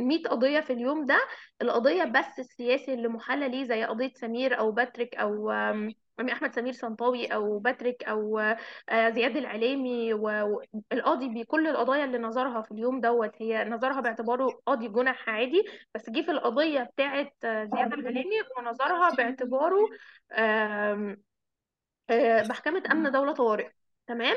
100 0.00 0.22
قضية 0.22 0.60
في 0.60 0.72
اليوم 0.72 1.06
ده 1.06 1.18
القضية 1.62 2.04
بس 2.04 2.38
السياسي 2.38 2.94
اللي 2.94 3.08
محالة 3.08 3.46
ليه 3.46 3.64
زي 3.64 3.84
قضية 3.84 4.12
سمير 4.14 4.58
أو 4.58 4.72
باتريك 4.72 5.14
أو 5.14 5.50
أحمد 6.32 6.54
سمير 6.54 6.72
صنطاوي 6.72 7.26
أو 7.26 7.58
باتريك 7.58 8.04
أو 8.04 8.38
آه، 8.88 9.10
زياد 9.10 9.36
العليمي 9.36 10.14
والقاضي 10.14 11.28
بكل 11.28 11.66
القضايا 11.66 12.04
اللي 12.04 12.18
نظرها 12.18 12.62
في 12.62 12.72
اليوم 12.72 13.00
دوت 13.00 13.42
هي 13.42 13.64
نظرها 13.64 14.00
باعتباره 14.00 14.60
قاضي 14.66 14.88
جنح 14.88 15.28
عادي 15.28 15.64
بس 15.94 16.10
جه 16.10 16.22
في 16.22 16.30
القضية 16.30 16.82
بتاعت 16.82 17.34
آه، 17.44 17.64
زياد 17.64 17.92
العليمي 17.92 18.36
ونظرها 18.58 19.10
باعتباره 19.10 19.88
آه، 20.32 21.16
محكمة 22.48 22.82
أمن 22.92 23.10
دولة 23.10 23.32
طوارئ 23.32 23.68
تمام؟ 24.08 24.36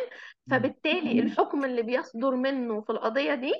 فبالتالي 0.51 1.19
الحكم 1.19 1.65
اللي 1.65 1.81
بيصدر 1.81 2.35
منه 2.35 2.81
في 2.81 2.89
القضية 2.89 3.33
دي 3.35 3.53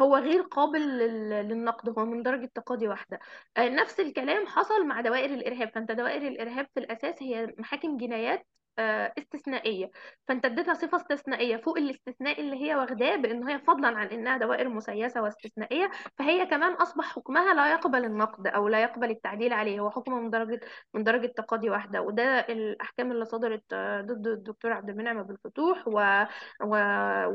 هو 0.00 0.16
غير 0.16 0.42
قابل 0.42 0.80
لل- 0.80 1.48
للنقد 1.48 1.98
هو 1.98 2.04
من 2.04 2.22
درجة 2.22 2.50
تقاضي 2.54 2.88
واحدة. 2.88 3.18
آه، 3.56 3.68
نفس 3.68 4.00
الكلام 4.00 4.46
حصل 4.46 4.86
مع 4.86 5.00
دوائر 5.00 5.34
الإرهاب. 5.34 5.70
فأنت 5.74 5.92
دوائر 5.92 6.28
الإرهاب 6.28 6.66
في 6.74 6.80
الأساس 6.80 7.22
هي 7.22 7.54
محاكم 7.58 7.96
جنايات 7.96 8.46
آه، 8.78 9.12
استثنائية. 9.18 9.90
فأنت 10.28 10.44
اديتها 10.44 10.74
صفة 10.74 10.96
استثنائية 10.96 11.56
فوق 11.56 11.78
الاستثناء 11.78 12.40
اللي 12.40 12.56
هي 12.64 12.74
واخداه 12.74 13.16
بأن 13.16 13.48
هي 13.48 13.58
فضلا 13.58 13.88
عن 13.98 14.06
أنها 14.06 14.36
دوائر 14.36 14.68
مسيسة 14.68 15.22
واستثنائية 15.22 15.90
فهي 16.18 16.46
كمان 16.46 16.72
أصبح 16.72 17.04
حكمها 17.14 17.54
لا 17.54 17.72
يقبل 17.72 18.04
النقد 18.04 18.46
أو 18.46 18.68
لا 18.68 18.82
يقبل 18.82 19.10
التعديل 19.10 19.52
عليه 19.52 19.80
هو 19.80 19.90
حكم 19.90 20.12
من 20.12 20.30
درجة 20.30 20.60
من 20.94 21.04
درجة 21.04 21.26
تقاضي 21.26 21.70
واحدة. 21.70 22.02
وده 22.02 22.40
الأحكام 22.40 23.12
اللي 23.12 23.24
صدرت 23.24 23.64
آه، 23.72 24.00
ضد 24.00 24.26
الدكتور 24.26 24.72
عبد 24.72 24.88
المنعم 24.90 25.18
أبو 25.18 25.32
الفتوح 25.32 25.88
و... 25.88 26.24
و... 26.64 26.76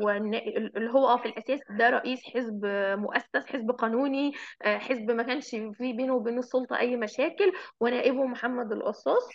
والن- 0.05 0.71
اللي 0.77 0.91
هو 0.93 1.17
في 1.17 1.25
الأساس 1.25 1.59
ده 1.69 1.89
رئيس 1.89 2.23
حزب 2.23 2.65
مؤسس 2.97 3.45
حزب 3.47 3.71
قانوني 3.71 4.31
آه، 4.61 4.77
حزب 4.77 5.11
ما 5.11 5.23
كانش 5.23 5.49
فيه 5.49 5.93
بينه 5.97 6.13
وبين 6.15 6.37
السلطة 6.37 6.79
أي 6.79 6.97
مشاكل 6.97 7.51
ونائبه 7.79 8.25
محمد 8.25 8.71
القصاص 8.71 9.29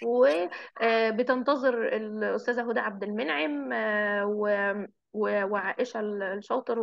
وبتنتظر 0.82 1.96
الأستاذة 1.98 2.70
هدى 2.70 2.80
عبد 2.80 3.02
المنعم 3.04 3.72
آه، 3.72 4.26
و 4.26 4.74
وعائشة 5.14 6.00
الشاطر 6.00 6.78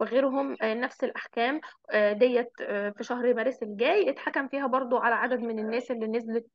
وغيرهم 0.00 0.56
آه، 0.62 0.74
نفس 0.74 1.04
الأحكام 1.04 1.60
آه، 1.90 2.12
ديت 2.12 2.50
في 2.96 2.96
شهر 3.00 3.34
مارس 3.34 3.62
الجاي. 3.62 4.10
اتحكم 4.10 4.48
فيها 4.48 4.66
برضو 4.66 4.96
على 4.96 5.14
عدد 5.14 5.40
من 5.40 5.58
الناس 5.58 5.90
اللي 5.90 6.06
نزلت 6.06 6.46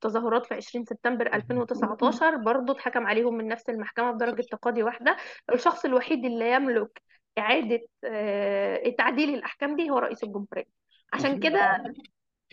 تظاهرات 0.00 0.46
في 0.46 0.54
20 0.54 0.84
سبتمبر 0.84 1.34
2019 1.34 2.36
برضو 2.36 2.72
اتحكم 2.72 3.06
عليهم 3.06 3.34
من 3.34 3.48
نفس 3.48 3.70
المحكمة 3.70 4.10
بدرجة 4.10 4.42
تقاضي 4.50 4.82
واحدة. 4.82 5.16
الشخص 5.54 5.84
الوحيد 5.84 6.24
اللي 6.24 6.52
يملك 6.52 7.02
إعادة 7.38 7.80
تعديل 8.98 9.34
الأحكام 9.34 9.76
دي 9.76 9.90
هو 9.90 9.98
رئيس 9.98 10.24
الجمهورية. 10.24 10.84
عشان 11.12 11.40
كده 11.40 11.82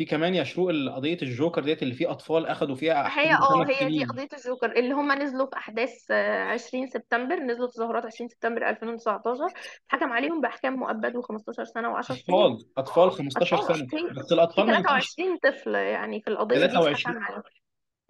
في 0.01 0.05
كمان 0.05 0.35
يا 0.35 0.43
شروق 0.43 0.71
قضية 0.95 1.17
الجوكر 1.21 1.63
ديت 1.63 1.83
اللي 1.83 1.93
فيه 1.93 2.11
أطفال 2.11 2.45
اخذوا 2.45 2.75
فيها 2.75 2.93
هي 2.93 3.07
احكام 3.07 3.33
آه 3.33 3.65
خمس 3.65 3.69
هي 3.69 3.73
دي 3.73 3.95
سنين 3.95 4.07
قضية 4.07 4.27
الجوكر 4.37 4.71
اللي 4.71 4.93
هم 4.93 5.11
نزلوا 5.11 5.45
في 5.45 5.57
أحداث 5.57 6.11
آه، 6.11 6.43
20 6.43 6.87
سبتمبر 6.87 7.35
نزلوا 7.35 7.67
تظاهرات 7.67 8.05
20 8.05 8.29
سبتمبر 8.29 8.69
2019 8.69 9.45
اتحكم 9.87 10.11
عليهم 10.11 10.41
بأحكام 10.41 10.73
مؤبد 10.73 11.13
و15 11.17 11.63
سنة 11.63 11.93
و10 11.93 12.01
سنين. 12.01 12.19
أطفال 12.19 12.65
أطفال 12.77 13.11
15 13.11 13.55
أطفال 13.55 13.75
سنة. 13.75 13.87
في 13.87 14.19
بس 14.19 14.27
في 14.27 14.33
الأطفال 14.33 14.65
ما 14.65 14.73
ينفعش. 14.73 15.15
23 15.15 15.37
طفل 15.37 15.75
يعني 15.75 16.21
في 16.21 16.29
القضية 16.29 16.55
دي 16.55 16.67
23 16.67 16.93
اتحكم 16.93 17.23
عليهم. 17.23 17.43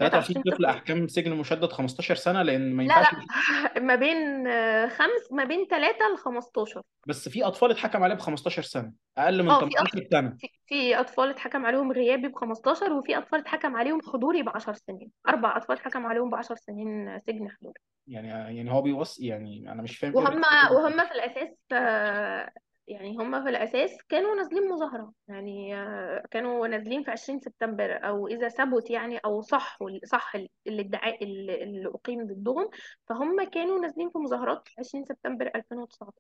23 0.10 0.44
23 0.44 0.44
طفل 0.44 0.66
احكام 0.66 1.08
سجن 1.08 1.36
مشدد 1.36 1.72
15 1.72 2.16
سنة 2.16 2.42
لأن 2.42 2.74
ما 2.74 2.84
لا 2.84 2.98
ينفعش 2.98 3.14
لا 3.76 3.82
ما 3.88 3.96
بين 3.96 4.48
آه، 4.48 4.88
خمس 4.88 5.32
ما 5.32 5.44
بين 5.44 5.66
3 5.66 5.96
ل 6.14 6.18
15 6.18 6.82
بس 7.08 7.30
في 7.30 7.44
أطفال 7.44 7.72
اتحكم 7.72 8.04
عليهم 8.04 8.18
ب 8.18 8.22
15 8.22 8.62
سنة 8.62 8.94
أقل 9.18 9.44
من 9.44 9.50
آه 9.50 9.60
في 9.60 9.70
18 9.70 10.08
سنة. 10.12 10.38
في 10.40 10.48
في 10.68 11.00
أطفال 11.00 11.30
اتحكم 11.30 11.66
عليهم 11.66 11.92
غيابي 11.92 12.28
ب 12.28 12.36
15 12.36 12.94
وفي 12.94 13.18
أطفال 13.18 13.40
اتحكم 13.40 13.76
عليهم 13.76 14.02
حضوري 14.14 14.44
ب 14.44 14.50
10 14.50 14.74
سنين. 14.74 15.12
أربع 15.28 15.58
أطفال 15.58 15.76
اتحكم 15.76 16.06
عليهم 16.06 16.30
ب 16.30 16.36
10 16.36 16.56
سنين 16.56 17.20
سجن 17.20 17.50
حضوري. 17.50 17.80
يعني 18.08 18.28
يعني 18.58 18.72
هو 18.72 18.82
بيوصي 18.82 19.28
يعني 19.28 19.72
أنا 19.72 19.82
مش 19.82 19.98
فاهم 19.98 20.18
إيه 20.18 20.24
وهم. 20.24 20.42
وهم 20.72 21.06
في 21.08 21.12
الأساس 21.12 21.50
آه، 21.72 22.52
يعني 22.88 23.18
هم 23.18 23.44
في 23.44 23.50
الأساس 23.50 23.98
كانوا 24.10 24.36
نازلين 24.36 24.70
مظاهرة 24.70 25.14
يعني 25.28 25.72
كانوا 26.32 26.68
نازلين 26.68 27.04
في 27.04 27.12
20 27.12 27.40
سبتمبر 27.40 28.08
أو 28.08 28.28
إذا 28.28 28.48
ثبت 28.50 28.90
يعني 28.90 29.18
أو 29.18 29.42
صح 29.42 29.78
صح 30.06 30.34
الادعاء 30.68 31.24
اللي 31.24 31.88
أقيم 31.88 32.28
ضدهم 32.28 32.70
فهم 33.10 33.44
كانوا 33.44 33.80
نازلين 33.80 34.10
في 34.10 34.18
مظاهرات 34.18 34.70
20 34.80 35.06
سبتمبر 35.06 35.52
2019 35.56 36.12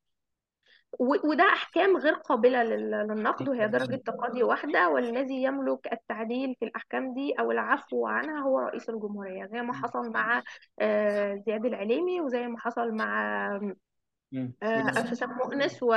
و- 0.99 1.29
وده 1.29 1.43
أحكام 1.43 1.97
غير 1.97 2.13
قابلة 2.13 2.63
لل- 2.63 2.91
للنقد 2.91 3.49
وهي 3.49 3.67
درجة 3.67 3.95
تقاضي 4.05 4.43
واحدة 4.43 4.89
والذي 4.89 5.43
يملك 5.43 5.93
التعديل 5.93 6.55
في 6.59 6.65
الأحكام 6.65 7.13
دي 7.13 7.33
أو 7.39 7.51
العفو 7.51 8.07
عنها 8.07 8.39
هو 8.39 8.59
رئيس 8.59 8.89
الجمهورية 8.89 9.45
زي 9.45 9.61
ما 9.61 9.73
حصل 9.73 10.11
مع 10.11 10.43
آه، 10.79 11.35
زياد 11.47 11.65
العليمي 11.65 12.21
وزي 12.21 12.47
ما 12.47 12.59
حصل 12.59 12.91
مع 12.91 13.59
مم. 14.31 14.53
آه، 14.63 15.27
مؤنس 15.45 15.83
و... 15.83 15.95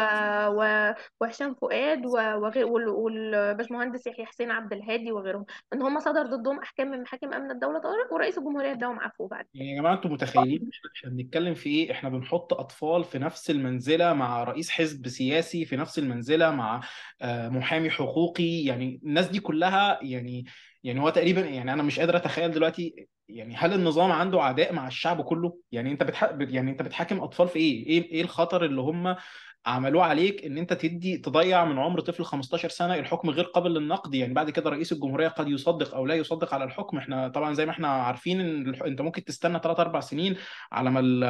و... 0.49 0.93
وهشام 1.21 1.55
فؤاد 1.55 2.07
و... 2.07 2.11
وغير 2.11 2.67
وال... 2.67 2.89
والباشمهندس 2.89 4.07
يحيى 4.07 4.27
حسين 4.27 4.51
عبد 4.51 4.73
الهادي 4.73 5.13
وغيرهم. 5.13 5.45
إن 5.73 5.83
هم 5.83 6.01
صدر 6.01 6.27
ضدهم 6.27 6.59
أحكام 6.59 6.91
من 6.91 7.03
محاكم 7.03 7.33
أمن 7.35 7.51
الدولة 7.51 7.79
طارق 7.79 8.13
ورئيس 8.13 8.39
الجمهورية 8.39 8.73
اداهم 8.73 9.01
عفو 9.01 9.27
بعد. 9.27 9.47
يعني 9.55 9.71
يا 9.71 9.81
جماعة 9.81 9.95
أنتوا 9.95 10.11
متخيلين 10.11 10.71
إحنا 10.97 11.11
بنتكلم 11.11 11.55
في 11.55 11.69
إيه؟ 11.69 11.93
إحنا 11.93 12.09
بنحط 12.09 12.55
أطفال 12.55 13.05
في 13.05 13.19
نفس 13.19 13.51
المنزلة 13.51 14.13
مع 14.13 14.45
رئيس 14.45 14.71
حزب 14.71 15.09
سياسي 15.09 15.65
في 15.65 15.77
نفس 15.77 15.99
المنزلة 15.99 16.51
مع 16.51 16.81
آه، 17.23 17.49
محامي 17.49 17.91
حقوقي. 17.91 18.65
يعني 18.65 19.01
الناس 19.05 19.29
دي 19.29 19.41
كلها 19.41 19.99
يعني 20.03 20.45
يعني 20.85 21.01
هو 21.01 21.11
تقريبا 21.11 21.41
يعني 21.41 21.73
أنا 21.73 21.83
مش 21.83 22.01
قادر 22.01 22.17
أتخيل 22.17 22.51
دلوقتي 22.51 23.09
يعني 23.29 23.55
هل 23.57 23.73
النظام 23.73 24.13
عنده 24.13 24.43
عداء 24.43 24.73
مع 24.73 24.87
الشعب 24.87 25.21
كله؟ 25.23 25.57
يعني 25.73 25.93
انت 25.93 26.03
بتح... 26.03 26.31
يعني 26.41 26.71
انت 26.71 26.83
بتحاكم 26.83 27.21
أطفال 27.21 27.49
في 27.49 27.59
إيه؟ 27.59 27.87
إيه 27.87 28.11
إيه 28.13 28.23
الخطر 28.23 28.65
اللي 28.65 28.81
هم 28.81 29.17
عملوه 29.67 30.05
عليك 30.05 30.45
ان 30.45 30.59
انت 30.59 30.73
تدي 30.73 31.19
تضيع 31.19 31.65
من 31.65 31.79
عمر 31.79 32.01
طفل 32.01 32.25
15 32.25 32.69
سنة 32.69 32.95
الحكم 32.95 33.31
غير 33.31 33.45
قابل 33.45 33.75
للنقد؟ 33.75 34.15
يعني 34.15 34.35
بعد 34.35 34.51
كده 34.51 34.71
رئيس 34.71 34.93
الجمهورية 34.93 35.29
قد 35.29 35.49
يصدق 35.49 35.95
أو 35.95 36.07
لا 36.07 36.15
يصدق 36.15 36.55
على 36.55 36.65
الحكم. 36.65 36.97
إحنا 36.99 37.29
طبعا 37.29 37.55
زي 37.55 37.67
ما 37.67 37.73
إحنا 37.73 37.89
عارفين 37.89 38.41
إن 38.41 38.69
الح- 38.69 38.83
انت 38.83 39.01
ممكن 39.01 39.25
تستنى 39.25 39.59
3 39.59 39.81
4 39.81 40.01
سنين 40.01 40.37
على 40.73 40.91
ما 40.91 41.01
ال- 41.01 41.25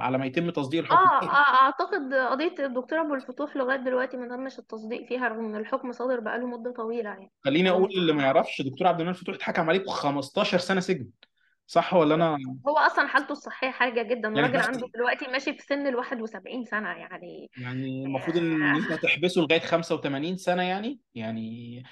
على 0.00 0.18
ما 0.18 0.26
يتم 0.26 0.50
تصديق 0.50 0.80
الحكم. 0.82 1.26
آه 1.28 1.30
آه، 1.30 1.54
أعتقد 1.64 2.14
قضية 2.30 2.54
الدكتور 2.66 3.00
أبو 3.00 3.14
الفتوح 3.14 3.56
لغاية 3.56 3.76
دلوقتي 3.78 4.16
ما 4.16 4.28
تمش 4.36 4.58
التصديق 4.58 5.06
فيها 5.08 5.28
رغم 5.28 5.44
إن 5.44 5.56
الحكم 5.56 5.92
صادر 5.92 6.20
بقاله 6.20 6.46
مدة 6.46 6.72
طويلة 6.72 7.10
يعني. 7.10 7.30
خليني 7.44 7.70
أقول 7.70 7.90
اللي 7.96 8.12
ما 8.12 8.22
يعرفش 8.22 8.62
دكتور 8.62 8.86
عبد 8.88 9.00
المنعم 9.00 9.14
فتوح 9.20 9.34
اتحكم 9.34 9.68
عليه 9.68 9.78
ب 9.78 9.86
15 9.88 10.58
سنة 10.58 10.80
سجن. 10.80 11.06
صح 11.66 11.94
ولا 11.94 12.14
أنا 12.14 12.38
هو 12.68 12.76
أصلا 12.78 13.06
حالته 13.08 13.32
الصحية 13.32 13.70
حرجه 13.70 14.02
جدا. 14.02 14.28
يعني 14.28 14.46
إحنا 14.46 14.60
عنده 14.66 14.88
دلوقتي 14.94 15.26
ماشي 15.26 15.52
في 15.54 15.62
سن 15.62 15.86
ال 15.86 15.96
71 15.96 16.64
سنة 16.64 16.88
يعني 16.88 17.50
يعني 17.58 18.04
المفروض 18.04 18.36
إن 18.36 18.62
انت 18.62 18.92
تحبسه 18.92 19.40
لغاية 19.40 19.60
85 19.60 20.36
سنة 20.36 20.62
يعني؟ 20.62 21.00
يعني 21.14 21.82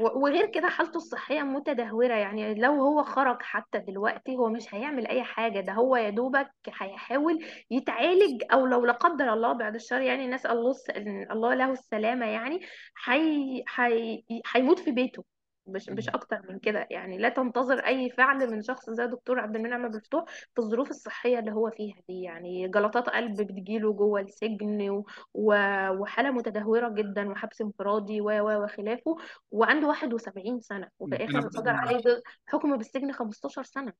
و- 0.00 0.18
وغير 0.24 0.46
كده 0.46 0.68
حالته 0.68 0.96
الصحية 0.96 1.42
متدهورة. 1.42 2.14
يعني 2.14 2.54
لو 2.54 2.72
هو 2.72 3.02
خرج 3.04 3.42
حتى 3.42 3.78
دلوقتي 3.78 4.36
هو 4.36 4.48
مش 4.48 4.74
هيعمل 4.74 5.06
أي 5.06 5.22
حاجة. 5.22 5.60
ده 5.60 5.72
هو 5.72 5.96
يا 5.96 6.10
دوبك 6.10 6.50
هيحاول 6.80 7.38
يتعالج 7.70 8.42
أو 8.52 8.66
لو 8.66 8.86
لا 8.86 8.92
قدر 8.92 9.32
الله 9.32 9.52
بعد 9.52 9.74
الشر 9.74 10.00
يعني 10.00 10.26
نسأل 10.26 10.50
الله 10.50 10.70
الس- 10.70 10.90
الله 11.30 11.54
له 11.54 11.72
السلامة 11.72 12.26
يعني 12.26 12.60
هي 13.04 13.62
هي 13.76 14.22
هيموت 14.54 14.78
في 14.78 14.90
بيته. 14.92 15.24
مش 15.66 15.88
مش 15.88 16.08
أكتر 16.08 16.40
من 16.48 16.58
كده 16.58 16.86
يعني 16.90 17.18
لا 17.18 17.28
تنتظر 17.28 17.78
أي 17.78 18.10
فعل 18.10 18.50
من 18.50 18.62
شخص 18.62 18.90
زي 18.90 19.06
دكتور 19.06 19.40
عبد 19.40 19.56
المنعم 19.56 19.84
عبد 19.84 19.94
الفتوح 19.94 20.24
في 20.26 20.58
الظروف 20.58 20.90
الصحية 20.90 21.38
اللي 21.38 21.52
هو 21.52 21.70
فيها 21.70 21.96
دي. 22.08 22.22
يعني 22.22 22.68
جلطات 22.68 23.08
قلب 23.08 23.40
بتجيله 23.40 23.92
جوه 23.92 24.20
السجن 24.20 24.90
و- 24.90 25.04
و- 25.34 25.88
وحالة 25.90 26.30
متدهورة 26.30 26.88
جدا 26.88 27.28
وحبس 27.30 27.60
انفرادي 27.60 28.20
و 28.20 28.24
و 28.30 28.64
وخلافه 28.64 29.16
وعنده 29.50 29.86
71 29.88 30.60
سنة 30.60 30.88
وفي 30.98 31.14
بس 31.26 31.52
صدر 31.52 31.70
عليه 31.70 32.22
حكم 32.46 32.76
بالسجن 32.76 33.12
15 33.12 33.62
سنة. 33.62 33.92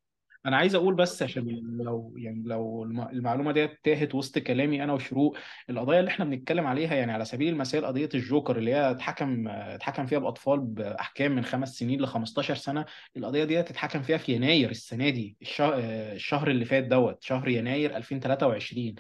أنا 0.47 0.57
عايز 0.57 0.75
أقول 0.75 0.95
بس 0.95 1.23
عشان 1.23 1.45
لو 1.85 2.15
يعني 2.17 2.43
لو 2.47 2.85
الم- 2.85 3.09
المعلومة 3.09 3.53
ديت 3.53 3.79
تاهت 3.85 4.15
وسط 4.15 4.39
كلامي 4.39 4.85
أنا 4.85 4.93
وشروق 4.93 5.37
القضية 5.71 6.01
اللي 6.01 6.11
إحنا 6.11 6.25
بنتكلم 6.25 6.67
عليها 6.67 6.95
يعني 6.95 7.13
على 7.13 7.25
سبيل 7.25 7.49
المثال 7.53 7.85
قضية 7.87 8.09
الجوكر 8.15 8.59
اللي 8.59 8.75
هي 8.75 8.91
اتحكم 8.91 9.49
اتحكم 9.49 10.07
فيها 10.07 10.19
بأطفال 10.19 10.61
بأحكام 10.61 11.33
من 11.33 11.45
خمس 11.45 11.79
سنين 11.79 12.01
ل 12.03 12.07
15 12.07 12.55
سنة 12.55 12.85
القضية 13.17 13.45
ديت 13.45 13.71
اتحكم 13.71 14.03
فيها 14.03 14.17
في 14.19 14.33
يناير 14.33 14.71
السنة 14.71 15.09
دي 15.11 15.37
الشهر 15.43 15.75
الشهر 16.13 16.51
اللي 16.51 16.65
فات 16.65 16.85
دوت 16.85 17.23
شهر 17.23 17.49
يناير 17.49 17.97
2023 17.97 18.95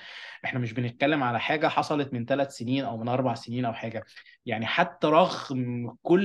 إحنا 0.45 0.59
مش 0.61 0.73
بنتكلم 0.73 1.23
على 1.23 1.41
حاجة 1.41 1.69
حصلت 1.69 2.13
من 2.15 2.25
ثلاث 2.25 2.51
سنين 2.57 2.85
أو 2.85 2.97
من 2.97 3.09
أربع 3.09 3.35
سنين 3.35 3.65
أو 3.65 3.73
حاجة. 3.73 4.05
يعني 4.47 4.67
حتى 4.67 5.07
رغم 5.07 5.95
كل 6.03 6.23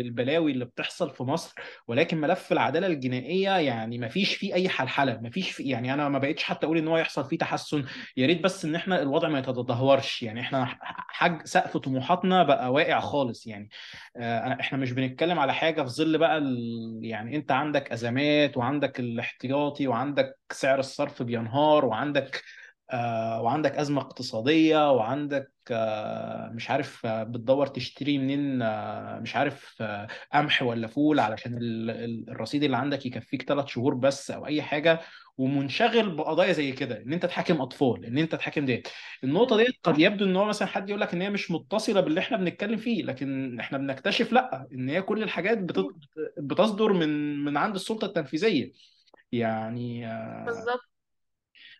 البلاوي 0.00 0.52
اللي 0.52 0.64
بتحصل 0.64 1.10
في 1.10 1.22
مصر 1.22 1.54
ولكن 1.88 2.20
ملف 2.20 2.52
العدالة 2.52 2.86
الجنائية 2.86 3.50
يعني 3.50 3.98
ما 3.98 4.08
فيش 4.08 4.34
فيه 4.34 4.54
أي 4.54 4.68
حلحلة 4.68 5.20
ما 5.22 5.30
فيش 5.30 5.50
فيه 5.50 5.70
يعني 5.72 5.94
أنا 5.94 6.08
ما 6.08 6.18
بقتش 6.18 6.42
حتى 6.42 6.66
أقول 6.66 6.78
إن 6.78 6.88
هو 6.88 6.98
يحصل 6.98 7.24
فيه 7.28 7.38
تحسن 7.38 7.84
يا 8.16 8.26
ريت 8.26 8.44
بس 8.44 8.64
إن 8.64 8.74
إحنا 8.74 9.02
الوضع 9.02 9.28
ما 9.28 9.38
يتدهورش 9.38 10.22
يعني 10.22 10.40
إحنا 10.40 10.78
حاج 11.08 11.46
سقف 11.46 11.76
طموحاتنا 11.76 12.42
بقى 12.42 12.72
واقع 12.72 13.00
خالص 13.00 13.46
يعني 13.46 13.68
آه، 14.16 14.56
إحنا 14.60 14.78
مش 14.78 14.92
بنتكلم 14.92 15.38
على 15.38 15.54
حاجة 15.54 15.82
في 15.82 15.88
ظل 15.88 16.18
بقى. 16.18 16.42
يعني 17.02 17.36
أنت 17.36 17.52
عندك 17.52 17.92
أزمات 17.92 18.56
وعندك 18.56 19.00
الاحتياطي 19.00 19.88
وعندك 19.88 20.36
سعر 20.52 20.78
الصرف 20.78 21.22
بينهار 21.22 21.84
وعندك 21.84 22.42
وعندك 22.94 23.72
أزمة 23.72 24.00
اقتصادية 24.00 24.92
وعندك 24.92 25.52
آه، 25.70 26.50
مش 26.54 26.70
عارف 26.70 27.06
آه، 27.06 27.22
بتدور 27.22 27.66
تشتري 27.66 28.18
منين 28.18 28.62
آه، 28.62 29.18
مش 29.18 29.36
عارف 29.36 29.74
آه، 29.80 30.06
قمح 30.32 30.62
ولا 30.62 30.86
فول 30.88 31.20
علشان 31.20 31.56
ال- 31.56 31.90
ال- 31.90 32.30
الرصيد 32.30 32.62
اللي 32.62 32.76
عندك 32.76 33.06
يكفيك 33.06 33.42
ثلاث 33.42 33.66
شهور 33.66 33.94
بس 33.94 34.30
أو 34.30 34.46
أي 34.46 34.62
حاجة 34.62 35.00
ومنشغل 35.38 36.16
بقضايا 36.16 36.52
زي 36.52 36.72
كده 36.72 37.02
إن 37.02 37.12
أنت 37.12 37.26
تحاكم 37.26 37.60
أطفال 37.60 38.04
إن 38.04 38.18
أنت 38.18 38.34
تحاكم 38.34 38.66
ديت. 38.66 38.88
النقطة 39.24 39.56
ديت 39.56 39.74
قد 39.84 39.98
يبدو 39.98 40.24
إن 40.24 40.36
هو 40.36 40.44
مثلا 40.44 40.68
حد 40.68 40.88
يقول 40.88 41.00
لك 41.00 41.14
إن 41.14 41.22
هي 41.22 41.30
مش 41.30 41.50
متصلة 41.50 42.00
باللي 42.00 42.20
إحنا 42.20 42.36
بنتكلم 42.36 42.76
فيه 42.76 43.02
لكن 43.02 43.60
إحنا 43.60 43.78
بنكتشف 43.78 44.32
لأ 44.32 44.68
إن 44.72 44.88
هي 44.88 45.02
كل 45.02 45.22
الحاجات 45.22 45.58
بتصدر 46.38 46.92
من 46.92 47.44
من 47.44 47.56
عند 47.56 47.74
السلطة 47.74 48.04
التنفيذية. 48.04 48.72
يعني 49.32 50.06
آه، 50.06 50.44
بالظبط 50.46 50.95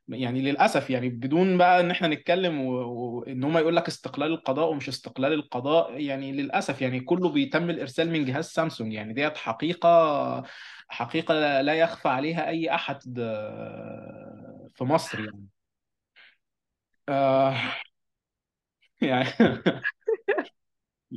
يعني 0.09 0.41
للأسف 0.43 0.91
يعني 0.91 1.09
بدون 1.09 1.59
بقى 1.59 1.81
إن 1.81 1.91
إحنا 1.91 2.09
نتكلم 2.09 2.61
وان 2.61 3.45
هم 3.45 3.59
يقول 3.59 3.77
لك 3.77 3.89
استقلال 3.89 4.33
القضاء 4.33 4.71
ومش 4.71 4.89
استقلال 4.89 5.33
القضاء 5.33 6.01
يعني 6.01 6.33
للأسف 6.33 6.83
يعني 6.83 7.01
كله 7.01 7.29
بيتم 7.29 7.71
الإرسال 7.71 8.11
من 8.11 8.25
جهاز 8.25 8.45
سامسونج. 8.45 8.93
يعني 8.93 9.13
ديت 9.13 9.37
حقيقة 9.37 10.43
حقيقة 10.89 11.61
لا 11.61 11.75
يخفى 11.75 12.09
عليها 12.09 12.49
أي 12.49 12.75
أحد 12.75 13.03
في 14.75 14.85
مصر 14.85 15.21
يعني. 15.21 15.47
آه، 17.09 17.55
يعني 19.03 19.29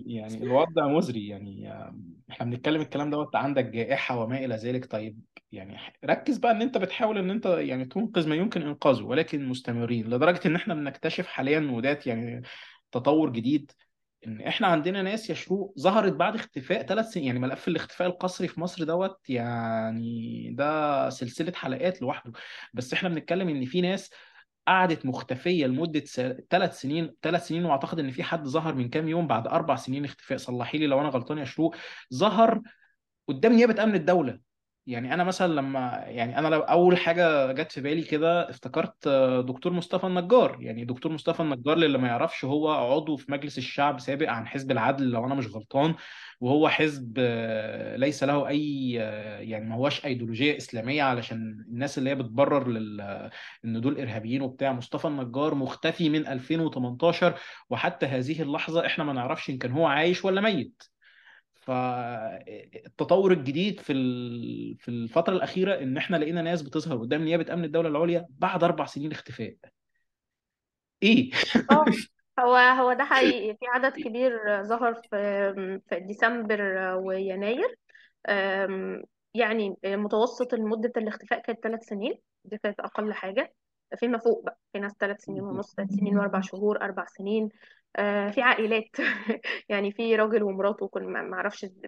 يعني 0.07 0.43
الوضع 0.43 0.87
مزري 0.87 1.27
يعني 1.27 1.73
إحنا 2.31 2.45
بنتكلم 2.45 2.81
الكلام 2.81 3.09
دوت 3.09 3.35
عندك 3.35 3.65
جائحة 3.65 4.19
وما 4.19 4.45
إلى 4.45 4.55
ذلك. 4.55 4.91
طيب 4.91 5.19
يعني 5.51 5.77
ركز 6.05 6.37
بقى 6.37 6.51
إن 6.51 6.61
أنت 6.61 6.77
بتحاول 6.77 7.17
إن 7.17 7.29
أنت 7.29 7.45
يعني 7.45 7.85
تنقذ 7.85 8.29
ما 8.29 8.35
يمكن 8.35 8.61
إنقاذه 8.61 9.03
ولكن 9.03 9.45
مستمرين 9.45 10.07
لدرجة 10.07 10.41
إن 10.45 10.55
إحنا 10.55 10.73
بنكتشف 10.73 11.27
حاليا 11.27 11.71
ودات 11.71 12.07
يعني 12.07 12.41
تطور 12.91 13.29
جديد. 13.29 13.71
إن 14.27 14.41
إحنا 14.41 14.67
عندنا 14.67 15.01
ناس 15.01 15.29
يا 15.29 15.35
شروق 15.35 15.73
ظهرت 15.79 16.13
بعد 16.13 16.35
اختفاء 16.35 16.85
ثلاث 16.85 17.05
سنين 17.05 17.25
يعني 17.25 17.39
ملف 17.39 17.67
الاختفاء 17.67 18.07
القسري 18.07 18.47
في 18.47 18.61
مصر 18.61 18.83
دوت 18.83 19.29
يعني 19.29 20.49
ده 20.57 21.09
سلسلة 21.09 21.51
حلقات 21.55 22.01
لوحده. 22.01 22.31
بس 22.73 22.93
إحنا 22.93 23.09
بنتكلم 23.09 23.49
إن 23.49 23.65
في 23.65 23.81
ناس 23.81 24.09
قعدت 24.69 25.05
مختفية 25.05 25.65
لمدة 25.67 25.99
ثلاث 26.49 26.79
سنين 26.81 27.15
ثلاث 27.21 27.47
سنين 27.47 27.65
وأعتقد 27.65 27.99
إن 27.99 28.11
في 28.11 28.23
حد 28.23 28.47
ظهر 28.47 28.75
من 28.75 28.89
كام 28.89 29.07
يوم 29.07 29.27
بعد 29.27 29.47
أربع 29.47 29.75
سنين 29.75 30.05
اختفاء 30.05 30.37
صلحي 30.37 30.77
لي 30.77 30.87
لو 30.87 31.01
أنا 31.01 31.09
غلطان 31.09 31.37
يا 31.37 31.45
شروق. 31.45 31.75
ظهر 32.13 32.61
قدام 33.27 33.53
نيابة 33.53 33.83
أمن 33.83 33.95
الدولة. 33.95 34.48
يعني 34.89 35.13
أنا 35.13 35.23
مثلا 35.23 35.53
لما 35.53 36.03
يعني 36.07 36.39
أنا 36.39 36.47
لو 36.47 36.59
أول 36.59 36.97
حاجة 36.97 37.51
جت 37.51 37.71
في 37.71 37.81
بالي 37.81 38.01
كده 38.03 38.49
افتكرت 38.49 39.07
دكتور 39.47 39.73
مصطفى 39.73 40.07
النجار. 40.07 40.57
يعني 40.61 40.85
دكتور 40.85 41.11
مصطفى 41.11 41.39
النجار 41.39 41.77
اللي 41.77 41.97
ما 41.97 42.07
يعرفش 42.07 42.45
هو 42.45 42.69
عضو 42.71 43.17
في 43.17 43.31
مجلس 43.31 43.57
الشعب 43.57 43.99
سابق 43.99 44.29
عن 44.29 44.47
حزب 44.47 44.71
العدل 44.71 45.09
لو 45.09 45.25
أنا 45.25 45.35
مش 45.35 45.47
غلطان 45.55 45.95
وهو 46.41 46.69
حزب 46.69 47.19
ليس 47.97 48.23
له 48.23 48.47
أي 48.47 48.91
يعني 49.49 49.65
ما 49.65 49.75
هوش 49.75 50.05
أيديولوجية 50.05 50.57
إسلامية 50.57 51.03
علشان 51.03 51.65
الناس 51.69 51.97
اللي 51.97 52.09
هي 52.09 52.15
بتبرر 52.15 52.67
لل 52.67 53.01
إن 53.65 53.81
دول 53.81 53.99
إرهابيين 53.99 54.41
وبتاع. 54.41 54.71
مصطفى 54.73 55.07
النجار 55.07 55.55
مختفي 55.55 56.09
من 56.09 56.27
2018 56.27 57.39
وحتى 57.69 58.05
هذه 58.05 58.41
اللحظة 58.41 58.85
إحنا 58.85 59.03
ما 59.03 59.13
نعرفش 59.13 59.49
إن 59.49 59.57
كان 59.57 59.71
هو 59.71 59.85
عايش 59.87 60.25
ولا 60.25 60.41
ميت. 60.41 60.83
فالتطور 61.59 63.31
الجديد 63.31 63.79
في 63.79 63.93
في 64.79 64.87
الفترة 64.89 65.33
الأخيرة 65.33 65.79
إن 65.83 65.97
إحنا 65.97 66.17
لقينا 66.17 66.41
ناس 66.41 66.61
بتظهر 66.61 66.97
قدام 66.97 67.23
نيابة 67.23 67.53
أمن 67.53 67.63
الدولة 67.63 67.89
العليا 67.89 68.25
بعد 68.29 68.63
أربع 68.63 68.85
سنين 68.85 69.11
اختفاء. 69.11 69.55
إيه؟ 71.03 71.31
آه 71.71 71.85
هو 72.39 72.55
هو 72.55 72.93
ده 72.93 73.03
حقيقي. 73.03 73.57
في 73.59 73.65
عدد 73.67 73.93
كبير 73.93 74.63
ظهر 74.63 74.93
في 74.93 75.79
في 75.89 75.99
ديسمبر 75.99 76.61
ويناير. 76.95 77.75
يعني 79.33 79.75
متوسط 79.85 80.53
مدة 80.53 80.91
الاختفاء 80.97 81.41
كانت 81.41 81.59
ثلاث 81.63 81.83
سنين. 81.83 82.13
دي 82.45 82.57
كانت 82.57 82.79
أقل 82.79 83.13
حاجة. 83.13 83.53
فيما 83.97 84.17
فوق 84.17 84.45
بقى. 84.45 84.59
في 84.73 84.79
ناس 84.79 84.91
ثلاث 84.99 85.21
سنين 85.21 85.41
ونص 85.41 85.75
ثلاث 85.75 85.89
سنين 85.89 86.17
وأربع 86.17 86.41
شهور 86.41 86.81
أربع 86.81 87.05
سنين. 87.05 87.49
في 88.33 88.41
عائلات. 88.41 88.89
يعني 89.69 89.91
في 89.91 90.15
راجل 90.15 90.43
ومراته 90.43 90.87
كل 90.87 91.03
ما 91.03 91.21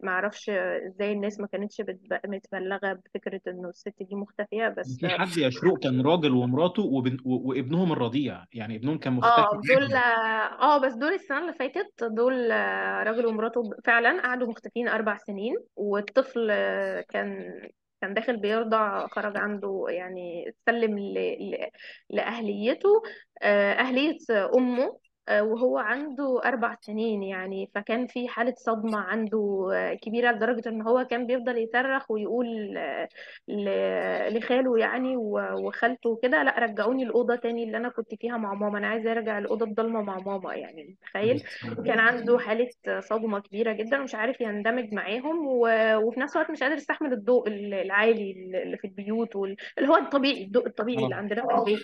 ما 0.03 0.09
أعرفش 0.09 0.49
إزاي 0.49 1.11
الناس 1.11 1.39
ما 1.39 1.47
كانتش 1.47 1.81
بتب- 1.81 2.19
متبلغة 2.25 2.93
بفكرة 2.93 3.41
إنه 3.47 3.69
الست 3.69 3.93
دي 4.01 4.15
مختفية 4.15 4.67
بس 4.67 4.97
في 4.99 5.09
حد 5.09 5.37
يا 5.37 5.49
شروق 5.49 5.79
كان 5.79 6.01
راجل 6.01 6.31
ومراته 6.31 6.83
وبن... 6.83 7.17
وابنهم 7.25 7.91
الرضيع. 7.91 8.45
يعني 8.53 8.75
ابنهم 8.75 8.97
كان 8.97 9.13
مختفي 9.13 9.41
آه 9.41 9.61
دول 9.67 9.93
آه 10.61 10.77
بس 10.77 10.93
دول 10.93 11.13
السنة 11.13 11.39
اللي 11.39 11.53
فاتت 11.53 12.03
دول 12.03 12.51
آه، 12.51 13.03
راجل 13.03 13.25
ومراته 13.25 13.63
فعلا 13.85 14.21
قعدوا 14.21 14.47
مختفين 14.47 14.87
أربع 14.87 15.17
سنين 15.17 15.55
والطفل 15.75 16.47
آه، 16.51 17.01
كان 17.09 17.53
كان 18.01 18.13
داخل 18.13 18.37
بيرضع 18.37 19.07
خرج 19.07 19.37
عنده 19.37 19.85
يعني 19.89 20.53
سلم 20.65 20.99
ل... 20.99 21.13
ل... 21.51 21.69
لأهليته. 22.09 23.01
آه، 23.41 23.73
أهلية 23.73 24.17
أمه 24.55 24.99
آه، 25.29 25.43
وهو 25.43 25.77
عنده 25.77 26.41
أربع 26.45 26.75
سنين 26.81 27.23
يعني 27.23 27.71
فكان 27.75 28.07
في 28.07 28.27
حالة 28.27 28.53
صدمة 28.57 28.97
عنده 28.99 29.69
آه، 29.73 29.93
كبيرة 29.93 30.31
لدرجة 30.31 30.69
إن 30.69 30.81
هو 30.81 31.05
كان 31.05 31.25
بيفضل 31.27 31.57
يصرخ 31.57 32.11
ويقول 32.11 32.77
آه، 32.77 33.07
ل- 33.47 34.37
لخاله 34.37 34.77
يعني 34.79 35.17
و- 35.17 35.67
وخالته 35.67 36.09
وكده 36.09 36.43
لا 36.43 36.59
رجعوني 36.59 37.03
الأوضة 37.03 37.35
تاني 37.35 37.63
اللي 37.63 37.77
أنا 37.77 37.89
كنت 37.89 38.15
فيها 38.15 38.37
مع 38.37 38.53
ماما 38.53 38.77
أنا 38.77 38.87
عايزة 38.87 39.11
أرجع 39.11 39.37
الأوضة 39.37 39.65
الضلمة 39.65 40.01
مع 40.01 40.17
ماما. 40.25 40.53
يعني 40.55 40.97
متخيل؟ 41.01 41.43
كان 41.85 41.99
عنده 41.99 42.39
حالة 42.39 42.69
صدمة 42.99 43.39
كبيرة 43.39 43.71
جدا 43.73 43.99
ومش 43.99 44.15
عارف 44.15 44.41
يندمج 44.41 44.93
معاهم 44.93 45.47
و... 45.47 45.67
وفي 45.97 46.19
نفس 46.19 46.35
الوقت 46.35 46.51
مش 46.51 46.63
قادر 46.63 46.75
يستحمل 46.75 47.13
الضوء 47.13 47.47
ال- 47.47 47.73
العالي 47.73 48.31
اللي 48.63 48.77
في 48.77 48.85
البيوت 48.87 49.35
وال... 49.35 49.55
اللي 49.77 49.89
هو 49.89 49.95
الطبيعي 49.95 50.43
الضوء 50.43 50.67
الطبيعي 50.67 51.03
اللي 51.03 51.15
آه. 51.15 51.17
عندنا 51.17 51.47
في 51.47 51.53
البيت. 51.53 51.83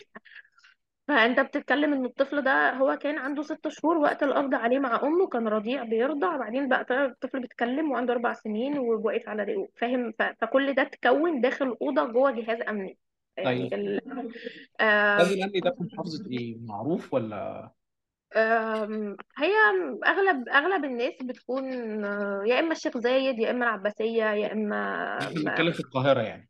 فأنت 1.08 1.40
بتتكلم 1.40 1.94
إن 1.94 2.06
الطفل 2.06 2.42
ده 2.42 2.74
هو 2.74 2.98
كان 2.98 3.18
عنده 3.18 3.42
ست 3.44 3.68
شهور 3.68 3.98
وقت 3.98 4.24
القبض 4.24 4.54
عليه 4.56 4.80
مع 4.80 5.02
أمه 5.04 5.28
كان 5.28 5.48
رضيع 5.48 5.84
بيرضع 5.84 6.38
بعدين 6.38 6.70
بقى 6.70 6.86
الطفل 7.06 7.40
بيتكلم 7.40 7.92
وعنده 7.92 8.14
أربع 8.14 8.34
سنين 8.34 8.80
وواقف 8.80 9.30
على 9.30 9.44
رئه 9.44 9.68
فاهم؟ 9.76 10.12
ف... 10.20 10.22
فكل 10.42 10.74
ده 10.74 10.82
اتكون 10.82 11.42
داخل 11.42 11.76
أوضة 11.82 12.04
جوه 12.12 12.32
جهاز 12.32 12.62
أمني. 12.70 12.98
يعني 13.38 13.70
طيب. 13.70 13.74
ال... 13.74 14.02
الجهاز 14.82 15.32
الأمني 15.32 15.60
ده 15.60 15.72
في 15.72 15.84
محافظة 15.94 16.32
إيه؟ 16.32 16.58
معروف 16.62 17.14
ولا؟ 17.14 17.72
آم، 18.36 19.18
هي 19.38 19.52
أغلب 20.08 20.50
أغلب 20.50 20.86
الناس 20.86 21.14
بتكون 21.24 21.66
آه، 22.06 22.44
يا 22.46 22.60
إما 22.60 22.72
الشيخ 22.72 22.98
زايد 22.98 23.40
يا 23.40 23.52
إما 23.52 23.66
العباسية 23.66 24.24
يا 24.24 24.54
إما 24.54 25.18
إحنا 25.18 25.30
ما- 25.30 25.50
بنتكلم 25.50 25.72
في 25.72 25.80
القاهرة 25.80 26.22
يعني. 26.22 26.50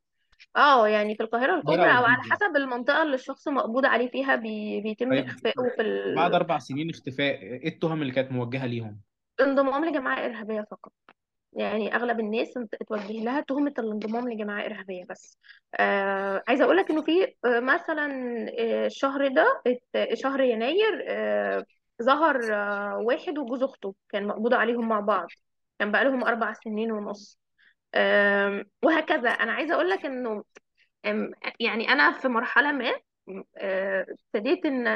آه 0.56 0.88
يعني 0.88 1.16
في 1.16 1.24
القاهرة 1.24 1.56
القاهره 1.56 1.78
الكبرى 1.82 1.98
أو 1.98 2.04
على 2.04 2.16
والجيزه 2.16 2.36
حسب 2.36 2.56
المنطقة 2.56 3.04
اللي 3.04 3.16
الشخص 3.16 3.48
مقبوض 3.48 3.86
عليه 3.86 4.10
فيها 4.12 4.36
بي 4.36 4.82
بيتم 4.82 5.10
طيب 5.10 5.26
اخفائه 5.28 5.54
في 5.78 5.82
بعد 6.16 6.32
ال- 6.32 6.36
أربع 6.36 6.60
سنين 6.60 6.90
اختفاء 6.90 7.42
إيه 7.42 7.68
التهم 7.68 8.02
اللي 8.02 8.14
كانت 8.14 8.32
موجهة 8.32 8.66
ليهم؟ 8.66 9.02
الانضمام 9.40 9.86
لجماعه 9.86 10.26
إرهابية 10.26 10.66
فقط. 10.72 10.92
يعني 11.54 11.96
أغلب 11.96 12.20
الناس 12.20 12.58
انت- 12.58 12.74
اتوجه 12.76 13.24
لها 13.24 13.42
تهمة 13.42 13.74
الانضمام 13.80 14.30
لجماعه 14.30 14.66
إرهابية 14.66 15.06
بس. 15.10 15.38
آه 15.80 16.44
عايزة 16.48 16.64
أقول 16.66 16.78
لك 16.78 16.92
إنه 16.92 17.02
في 17.02 17.24
آه، 17.46 17.60
مثلا 17.60 18.08
آه، 18.60 18.86
الشهر 18.86 19.28
ده 19.28 19.62
ات- 19.68 20.14
شهر 20.14 20.42
يناير 20.42 21.06
آه 21.08 21.66
ظهر 22.04 22.54
آه 22.56 22.98
واحد 22.98 23.38
وجوز 23.38 23.64
أخته 23.64 23.96
كان 24.10 24.28
مقبوض 24.28 24.54
عليهم 24.54 24.90
مع 24.90 25.00
بعض. 25.00 25.28
كان 25.80 25.92
بقى 25.92 26.04
لهم 26.04 26.24
أربع 26.24 26.54
سنين 26.54 26.92
ونص. 26.92 27.40
وهكذا. 28.84 29.30
أنا 29.30 29.52
عايزة 29.52 29.74
أقول 29.76 29.90
لك 29.90 30.06
إنه 30.06 30.44
يعني 31.60 31.90
أنا 31.90 32.12
في 32.12 32.28
مرحلة 32.28 32.72
ما 32.72 32.94
آه، 33.58 34.06
ابتديت 34.10 34.66
إن 34.66 34.88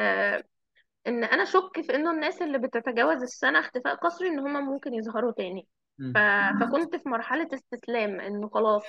إن 1.08 1.24
أنا 1.24 1.44
أشك 1.44 1.82
في 1.82 1.96
إنه 1.96 2.12
الناس 2.12 2.42
اللي 2.42 2.58
بتتجاوز 2.58 3.22
السنة 3.22 3.60
اختفاء 3.60 3.96
قسري 3.96 4.28
إن 4.28 4.40
هم 4.40 4.66
ممكن 4.66 4.94
يظهروا 4.94 5.32
تاني. 5.32 5.68
ف... 6.14 6.18
فكنت 6.64 6.96
في 6.96 7.10
مرحلة 7.10 7.48
استسلام 7.54 8.20
إنه 8.22 8.50
خلاص 8.50 8.84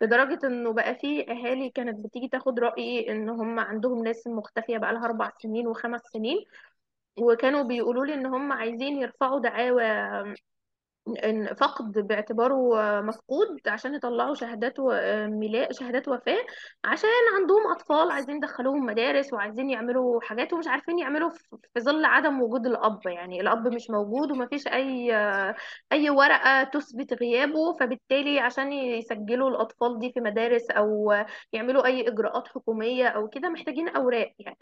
لدرجة 0.00 0.46
إنه 0.46 0.72
بقى 0.72 0.94
في 0.94 1.30
أهالي 1.30 1.70
كانت 1.70 2.04
بتيجي 2.06 2.28
تاخد 2.28 2.60
رأيي 2.60 3.12
إن 3.12 3.28
هم 3.28 3.58
عندهم 3.60 4.04
ناس 4.04 4.26
مختفية 4.26 4.78
بقى 4.78 4.92
لها 4.92 5.04
أربع 5.04 5.30
سنين 5.42 5.66
وخمس 5.66 6.00
سنين 6.00 6.44
وكانوا 7.18 7.62
بيقولوا 7.62 8.06
لي 8.06 8.14
إن 8.14 8.26
هم 8.26 8.52
عايزين 8.52 8.96
يرفعوا 8.98 9.40
دعاوى 9.40 9.84
فقد 11.56 11.92
باعتباره 11.92 13.00
مفقود 13.00 13.60
عشان 13.68 13.94
يطلعوا 13.94 14.34
شهادات 14.34 14.80
ميلاد 15.30 15.72
شهادات 15.72 16.08
وفاة 16.08 16.46
عشان 16.84 17.08
عندهم 17.40 17.72
أطفال 17.72 18.10
عايزين 18.10 18.36
يدخلوهم 18.36 18.86
مدارس 18.86 19.32
وعايزين 19.32 19.70
يعملوا 19.70 20.20
حاجات 20.20 20.52
ومش 20.52 20.66
عارفين 20.68 20.98
يعملوا 20.98 21.30
في 21.74 21.80
ظل 21.80 22.04
عدم 22.04 22.42
وجود 22.42 22.66
الأب 22.66 23.00
يعني 23.06 23.40
الأب 23.40 23.68
مش 23.68 23.90
موجود 23.90 24.30
ومفيش 24.30 24.66
أي 24.68 25.12
أي 25.92 26.10
ورقة 26.10 26.62
تثبت 26.64 27.12
غيابه 27.12 27.72
فبالتالي 27.80 28.40
عشان 28.40 28.72
يسجلوا 28.72 29.50
الأطفال 29.50 29.98
دي 29.98 30.12
في 30.12 30.20
مدارس 30.20 30.70
أو 30.70 31.14
يعملوا 31.52 31.86
أي 31.86 32.08
إجراءات 32.08 32.48
حكومية 32.48 33.08
أو 33.08 33.28
كده 33.28 33.48
محتاجين 33.48 33.88
أوراق 33.88 34.32
يعني 34.38 34.58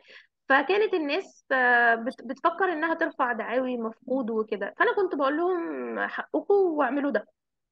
فكانت 0.48 0.94
الناس 0.94 1.44
آه، 1.52 1.94
بت- 1.94 2.22
بتفكر 2.24 2.72
إنها 2.72 2.94
ترفع 2.94 3.32
دعاوي 3.32 3.76
مفقود 3.76 4.30
وكده. 4.30 4.74
فأنا 4.78 4.94
كنت 4.96 5.14
بقول 5.14 5.36
لهم 5.36 6.00
حقكم 6.08 6.54
واعملوا 6.54 7.10
ده. 7.10 7.26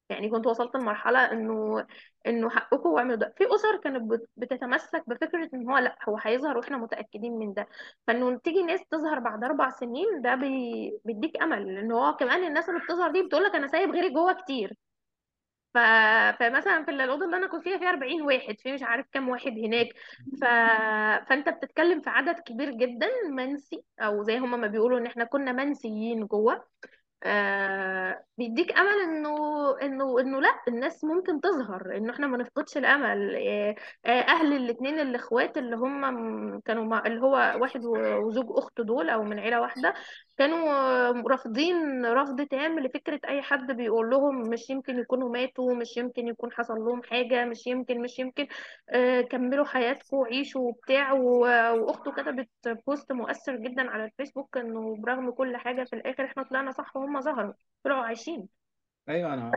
يعني 0.09 0.29
كنت 0.29 0.47
وصلت 0.47 0.75
لمرحلة 0.75 1.31
إنه 1.31 1.85
إنه 2.27 2.49
حقكم 2.49 2.89
واعملوا 2.89 3.15
ده. 3.15 3.33
في 3.37 3.43
أسر 3.55 3.77
كانت 3.83 4.03
بت- 4.11 4.29
بتتمسك 4.37 5.03
بفكرة 5.09 5.49
إن 5.53 5.69
هو 5.69 5.77
لأ 5.77 5.97
هو 6.09 6.17
هيظهر 6.23 6.57
وإحنا 6.57 6.77
متأكدين 6.77 7.33
من 7.39 7.53
ده. 7.53 7.67
فإنه 8.07 8.37
تيجي 8.39 8.63
ناس 8.63 8.81
تظهر 8.91 9.19
بعد 9.19 9.43
أربع 9.43 9.69
سنين 9.69 10.21
ده 10.21 10.35
بي... 10.35 10.91
بيديك 11.05 11.41
أمل. 11.43 11.75
لأن 11.75 11.91
هو 11.91 12.15
كمان 12.15 12.43
الناس 12.47 12.69
اللي 12.69 12.79
بتظهر 12.81 13.11
دي 13.11 13.23
بتقول 13.23 13.43
لك 13.43 13.55
أنا 13.55 13.67
سايب 13.67 13.91
غيري 13.91 14.09
جوه 14.13 14.33
كتير. 14.33 14.73
ف... 15.73 15.77
فمثلا 16.39 16.83
في 16.85 16.91
الأوضة 16.91 17.25
اللي 17.25 17.37
أنا 17.37 17.47
كنت 17.47 17.63
فيها 17.63 17.77
فيها 17.77 17.89
40 17.89 18.21
واحد 18.21 18.55
في 18.59 18.73
مش 18.73 18.83
عارف 18.83 19.05
كام 19.11 19.29
واحد 19.29 19.51
هناك. 19.51 19.87
ف... 20.41 20.45
فأنت 21.29 21.49
بتتكلم 21.49 22.01
في 22.01 22.09
عدد 22.09 22.39
كبير 22.39 22.69
جدا 22.71 23.07
منسي 23.29 23.83
أو 23.99 24.23
زي 24.23 24.37
هما 24.37 24.57
ما 24.57 24.67
بيقولوا 24.67 24.99
إن 24.99 25.05
إحنا 25.05 25.23
كنا 25.25 25.51
منسيين 25.51 26.25
جوه. 26.25 26.65
آه 27.23 28.25
بيديك 28.37 28.71
أمل 28.79 29.01
إنه 29.03 29.29
إنه 29.81 30.19
إنه 30.19 30.41
لأ 30.41 30.61
الناس 30.67 31.03
ممكن 31.03 31.41
تظهر 31.41 31.97
إنه 31.97 32.13
إحنا 32.13 32.27
ما 32.27 32.37
نفقدش 32.37 32.77
الأمل. 32.77 33.35
آه 33.35 33.75
آه 34.05 34.21
أهل 34.21 34.53
الاثنين 34.53 34.99
الإخوات 34.99 35.57
اللي 35.57 35.75
هم 35.75 36.01
كانوا 36.59 36.85
مع 36.85 37.03
اللي 37.05 37.21
هو 37.21 37.57
واحد 37.61 37.81
وزوج 37.85 38.45
أخته 38.49 38.83
دول 38.83 39.09
أو 39.09 39.23
من 39.23 39.39
عيلة 39.39 39.61
واحدة 39.61 39.93
كانوا 40.41 40.69
آه، 41.09 41.23
رافضين 41.27 42.05
رفض 42.05 42.41
تام 42.41 42.79
لفكرة 42.79 43.19
أي 43.27 43.41
حد 43.41 43.71
بيقول 43.71 44.09
لهم 44.09 44.41
مش 44.49 44.69
يمكن 44.69 44.99
يكونوا 44.99 45.29
ماتوا 45.29 45.73
مش 45.73 45.97
يمكن 45.97 46.27
يكون 46.27 46.51
حصل 46.51 46.73
لهم 46.73 47.03
حاجة 47.03 47.45
مش 47.45 47.67
يمكن 47.67 48.01
مش 48.01 48.19
يمكن 48.19 48.47
آه 48.89 49.21
كملوا 49.21 49.65
حياتكم 49.65 50.17
وعيشوا 50.17 50.61
وبتاع. 50.61 51.11
و- 51.13 51.39
وأخته 51.83 52.11
كتبت 52.11 52.49
بوست 52.87 53.11
مؤثر 53.11 53.55
جدا 53.55 53.89
على 53.89 54.05
الفيسبوك 54.05 54.57
إنه 54.57 54.95
برغم 54.95 55.31
كل 55.31 55.57
حاجة 55.57 55.83
في 55.83 55.95
الآخر 55.95 56.25
إحنا 56.25 56.43
طلعنا 56.43 56.71
صح 56.71 56.95
وهم 56.95 57.21
ظهروا 57.21 57.53
طلعوا 57.83 58.03
عايشين. 58.03 58.47
أيوه 59.09 59.33
أنا 59.33 59.51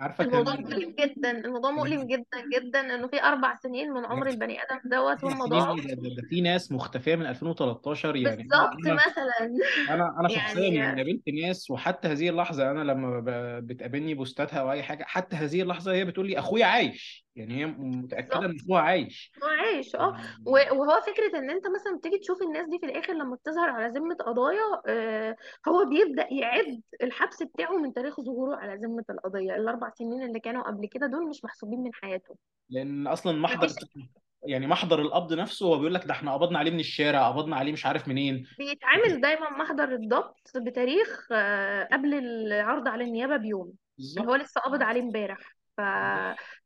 عارفة 0.00 0.24
الموضوع 0.24 0.54
كان 0.54 0.64
مؤلم 0.64 0.94
جدا 0.98 1.30
الموضوع 1.30 1.70
مؤلم 1.70 2.06
جدا 2.06 2.44
جدا 2.54 2.80
إنه 2.80 3.08
في 3.08 3.22
أربع 3.22 3.54
سنين 3.54 3.92
من 3.92 4.04
عمر 4.04 4.28
البني 4.28 4.62
آدم 4.62 4.80
دوت 4.84 5.24
هم 5.24 5.44
ضاعوا 5.46 5.76
ده, 5.76 5.82
ده, 5.82 6.14
ده 6.16 6.28
في 6.30 6.40
ناس 6.40 6.72
مختفية 6.72 7.16
من 7.16 7.26
2013 7.26 8.16
يعني 8.16 8.36
بالظبط 8.36 8.76
مثلا. 8.76 9.58
أنا 9.90 10.16
أنا 10.20 10.28
شخصيا 10.28 10.60
يعني 10.60 10.76
يعني 10.76 11.02
قابلت 11.02 11.28
ناس 11.28 11.70
وحتى 11.70 12.08
هذه 12.08 12.28
اللحظة 12.28 12.70
أنا 12.70 12.80
لما 12.80 13.20
بتقابلني 13.60 14.14
بوستاتها 14.14 14.60
أو 14.60 14.72
أي 14.72 14.82
حاجة 14.82 15.04
حتى 15.04 15.36
هذه 15.36 15.62
اللحظة 15.62 15.92
هي 15.92 16.04
بتقول 16.04 16.26
لي 16.26 16.38
أخويا 16.38 16.66
عايش. 16.66 17.25
يعني 17.36 17.60
هي 17.60 17.66
متأكدة 17.66 18.36
إن 18.36 18.40
بالظبط 18.46 18.62
اخوها 18.64 18.80
عايش 18.80 19.32
هو 19.42 19.48
عايش 19.48 19.96
آه. 19.96 20.16
و- 20.46 20.50
وهو 20.80 21.00
فكرة 21.00 21.38
إن 21.38 21.50
أنت 21.50 21.64
مثلا 21.66 21.96
بتيجي 21.98 22.18
تشوف 22.18 22.42
الناس 22.42 22.68
دي 22.68 22.78
في 22.78 22.86
الآخر 22.86 23.12
لما 23.12 23.36
بتظهر 23.36 23.68
على 23.70 23.88
ذمة 23.98 24.14
قضايا 24.14 24.82
آه، 24.88 25.36
هو 25.68 25.84
بيبدأ 25.84 26.26
يعد 26.32 26.80
الحبس 27.02 27.42
بتاعه 27.42 27.72
من 27.76 27.92
تاريخ 27.92 28.20
ظهوره 28.20 28.56
على 28.56 28.74
ذمة 28.74 29.04
القضية. 29.10 29.56
الأربع 29.56 29.90
سنين 29.90 30.22
اللي 30.22 30.40
كانوا 30.40 30.62
قبل 30.62 30.86
كده 30.88 31.06
دول 31.06 31.28
مش 31.28 31.44
محسوبين 31.44 31.80
من 31.82 31.94
حياته. 31.94 32.36
لأن 32.70 33.06
أصلا 33.06 33.38
محضر 33.38 33.66
مفيش 33.66 33.76
يعني 34.46 34.66
محضر 34.66 35.00
القبض 35.00 35.32
نفسه 35.32 35.66
هو 35.66 35.76
بيقول 35.78 35.94
لك 35.94 36.04
ده 36.04 36.12
إحنا 36.12 36.32
قبضنا 36.34 36.58
عليه 36.58 36.70
من 36.70 36.80
الشارع 36.80 37.28
قبضنا 37.28 37.56
عليه 37.56 37.72
مش 37.72 37.86
عارف 37.86 38.08
منين. 38.08 38.46
بيتعامل 38.58 39.20
دايما 39.20 39.50
محضر 39.50 39.92
الضبط 39.94 40.36
بتاريخ 40.56 41.28
آه، 41.32 41.88
قبل 41.92 42.14
العرض 42.14 42.88
على 42.88 43.04
النيابة 43.04 43.36
بيوم. 43.36 43.62
اللي 43.64 43.76
بالظبط 43.98 44.26
هو 44.26 44.34
لسه 44.34 44.60
قابض 44.60 44.82
عليه 44.82 45.00
امبارح. 45.00 45.55
ف... 45.76 45.80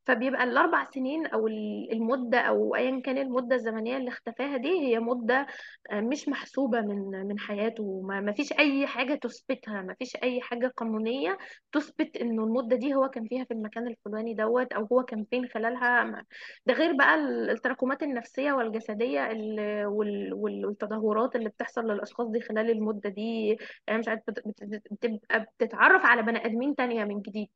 فبيبقى 0.07 0.45
الأربع 0.45 0.91
سنين 0.95 1.27
أو 1.27 1.47
ال- 1.49 1.93
المدة 1.93 2.39
أو 2.41 2.75
ايا 2.77 3.01
كان 3.01 3.19
المدة 3.19 3.57
الزمنية 3.57 3.97
اللي 3.97 4.09
اختفاها 4.09 4.57
دي 4.57 4.69
هي 4.81 4.99
مدة 5.01 5.47
آه، 5.91 6.01
مش 6.01 6.29
محسوبة 6.29 6.81
من 6.81 7.27
من 7.29 7.39
حياته. 7.39 8.01
ما 8.03 8.33
فيش 8.33 8.53
أي 8.53 8.87
حاجة 8.87 9.15
تثبتها 9.15 9.83
ما 9.83 9.95
فيش 9.95 10.17
أي 10.23 10.41
حاجة 10.41 10.73
قانونية 10.77 11.39
تثبت 11.73 12.17
انه 12.17 12.45
المدة 12.45 12.77
دي 12.77 12.95
هو 12.95 13.09
كان 13.09 13.25
فيها 13.29 13.45
في 13.45 13.55
المكان 13.55 13.87
الفلاني 13.89 14.35
دوت 14.35 14.73
أو 14.73 14.85
هو 14.93 15.03
كان 15.03 15.25
فين 15.31 15.47
خلالها. 15.49 16.25
ده 16.67 16.75
غير 16.75 16.93
بقى 16.93 17.15
ال- 17.15 17.51
التراكمات 17.51 18.03
النفسية 18.03 18.53
والجسدية 18.53 19.31
ال- 19.31 19.87
وال- 19.87 20.35
وال- 20.35 20.67
والتدهورات 20.67 21.37
اللي 21.37 21.49
بتحصل 21.49 21.81
للأشخاص 21.91 22.27
دي 22.29 22.41
خلال 22.41 22.71
المدة 22.71 23.11
دي. 23.11 23.57
يعني 23.87 23.99
مش 24.01 24.09
عارف 24.09 24.21
بت- 24.29 24.43
بت- 24.63 24.83
بتبقى 24.93 25.47
بتتعرف 25.59 26.05
على 26.07 26.23
بني 26.23 26.47
آدمين 26.47 26.75
تانية 26.75 27.05
من 27.05 27.21
جديد. 27.23 27.51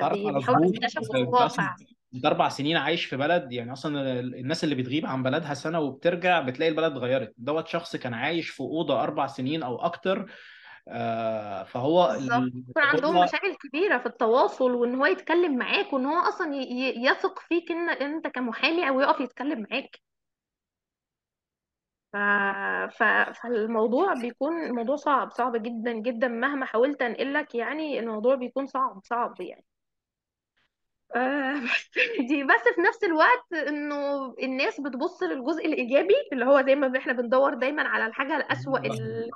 تعرف 0.00 0.18
بي- 0.18 0.28
على 0.28 0.66
يكتشفوا 0.68 1.16
انت 1.16 1.34
أصلا 1.34 1.64
الواقع. 1.64 1.76
إنت 2.14 2.26
أربع 2.26 2.48
سنين 2.48 2.76
عايش 2.76 3.04
في 3.04 3.16
بلد 3.16 3.52
يعني 3.52 3.72
أصلا 3.72 4.20
الناس 4.20 4.64
اللي 4.64 4.74
بتغيب 4.74 5.06
عن 5.06 5.22
بلدها 5.22 5.54
سنة 5.54 5.80
وبترجع 5.80 6.40
بتلاقي 6.40 6.70
البلد 6.70 6.92
اتغيرت. 6.92 7.34
دوت 7.38 7.68
شخص 7.68 7.96
كان 7.96 8.14
عايش 8.14 8.50
في 8.50 8.60
أوضة 8.60 9.02
أربع 9.02 9.26
سنين 9.26 9.62
أو 9.62 9.76
أكتر 9.80 10.32
آه، 10.88 11.62
فهو 11.62 12.08
بالظبط. 12.12 12.32
ال- 12.42 12.64
يكون 12.68 12.82
عندهم 12.82 13.22
مشاكل 13.24 13.54
كبيرة 13.54 13.98
في 13.98 14.06
التواصل 14.06 14.70
وإن 14.72 14.94
هو 14.94 15.06
يتكلم 15.06 15.56
معاك 15.56 15.92
وإن 15.92 16.06
هو 16.06 16.18
أصلا 16.28 16.54
ي- 16.54 16.62
ي- 16.62 17.04
يثق 17.06 17.38
فيك 17.38 17.70
ان 17.70 17.88
إنت 17.90 18.26
كمحامي 18.26 18.88
أو 18.88 19.00
يقف 19.00 19.20
يتكلم 19.20 19.66
معاك. 19.70 19.96
ف... 22.12 22.16
ف... 22.96 23.02
فالموضوع 23.42 24.14
بيكون 24.14 24.62
الموضوع 24.64 24.96
صعب 24.96 25.30
صعب 25.30 25.56
جدا 25.62 25.92
جدا 25.92 26.28
مهما 26.28 26.66
حاولت 26.66 27.02
أنقلك 27.02 27.54
يعني 27.54 27.98
الموضوع 27.98 28.34
بيكون 28.34 28.66
صعب 28.66 29.00
صعب 29.04 29.40
يعني. 29.40 29.64
دي 32.28 32.44
بس 32.44 32.62
في 32.74 32.80
نفس 32.80 33.04
الوقت 33.04 33.52
إنه 33.68 34.34
الناس 34.42 34.80
بتبص 34.80 35.22
للجزء 35.22 35.66
الإيجابي 35.66 36.14
اللي 36.32 36.44
هو 36.44 36.62
زي 36.66 36.74
ما 36.74 36.98
إحنا 36.98 37.12
بندور 37.12 37.54
دايما 37.54 37.88
على 37.88 38.06
الحاجة 38.06 38.36
الأسوأ 38.36 38.78
ال... 38.78 39.30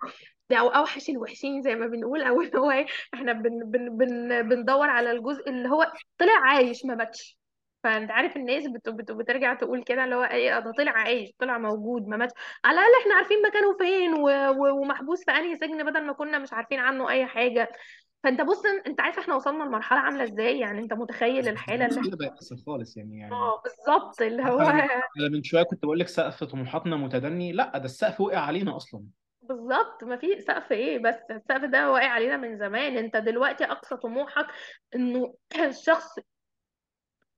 أو 0.52 0.68
أوحش 0.68 1.10
الوحشين 1.10 1.62
زي 1.62 1.74
ما 1.74 1.86
بنقول 1.86 2.22
أو 2.22 2.40
اللي 2.40 2.58
هو 2.58 2.70
إيه 2.70 2.86
إحنا 3.14 3.32
بن... 3.32 3.70
بن... 3.70 3.96
بن... 3.96 4.48
بندور 4.48 4.90
على 4.90 5.10
الجزء 5.10 5.50
اللي 5.50 5.68
هو 5.68 5.92
طلع 6.18 6.32
عايش 6.44 6.84
ما 6.84 6.94
ماتش. 6.94 7.38
فأنت 7.84 8.10
عارف 8.10 8.36
الناس 8.36 8.66
بت... 8.66 8.88
بت... 8.88 9.12
بترجع 9.12 9.54
تقول 9.54 9.82
كده 9.84 10.04
اللي 10.04 10.14
هو 10.16 10.22
إيه 10.24 10.58
ده 10.60 10.72
طلع 10.78 10.92
عايش 10.92 11.30
طلع 11.38 11.58
موجود 11.58 12.08
ما 12.08 12.16
ماتش. 12.16 12.32
على 12.64 12.78
الأقل 12.80 12.92
إحنا 13.02 13.14
عارفين 13.14 13.42
مكانه 13.42 13.76
فين 13.78 14.14
و... 14.14 14.28
و... 14.50 14.80
ومحبوس 14.80 15.24
في 15.24 15.30
أنهي 15.30 15.56
سجن 15.56 15.84
بدل 15.90 16.06
ما 16.06 16.12
كنا 16.12 16.38
مش 16.38 16.52
عارفين 16.52 16.78
عنه 16.78 17.10
أي 17.10 17.26
حاجة. 17.26 17.72
فأنت 18.26 18.40
بص 18.40 18.62
أنت 18.86 19.00
عارف 19.00 19.18
إحنا 19.18 19.34
وصلنا 19.34 19.64
لمرحلة 19.64 19.98
عاملة 19.98 20.24
إزاي؟ 20.24 20.58
يعني 20.58 20.80
أنت 20.80 20.92
متخيل 20.92 21.48
الحالة 21.48 21.86
اللي 21.86 22.00
إحنا 22.00 22.10
كده 22.10 22.16
بيحصل 22.16 22.58
خالص 22.58 22.96
يعني 22.96 23.18
يعني 23.18 23.34
آه 23.34 23.62
بالظبط 23.64 24.22
اللي 24.22 24.42
هو 24.42 24.60
أنا 24.60 25.28
من 25.32 25.42
شوية 25.42 25.62
كنت 25.62 25.84
بقول 25.84 25.98
لك 25.98 26.08
سقف 26.08 26.44
طموحاتنا 26.44 26.96
متدني 26.96 27.52
لأ 27.52 27.78
ده 27.78 27.84
السقف 27.84 28.20
وقع 28.20 28.38
علينا 28.38 28.76
أصلا. 28.76 29.04
بالظبط 29.42 30.04
ما 30.04 30.16
في 30.16 30.40
سقف 30.40 30.72
إيه 30.72 30.98
بس؟ 30.98 31.14
السقف 31.30 31.64
ده 31.64 31.90
واقع 31.92 32.08
علينا 32.08 32.36
من 32.36 32.58
زمان. 32.58 32.96
أنت 32.96 33.16
دلوقتي 33.16 33.64
أقصى 33.64 33.96
طموحك 33.96 34.46
إنه 34.94 35.34
الشخص 35.68 36.18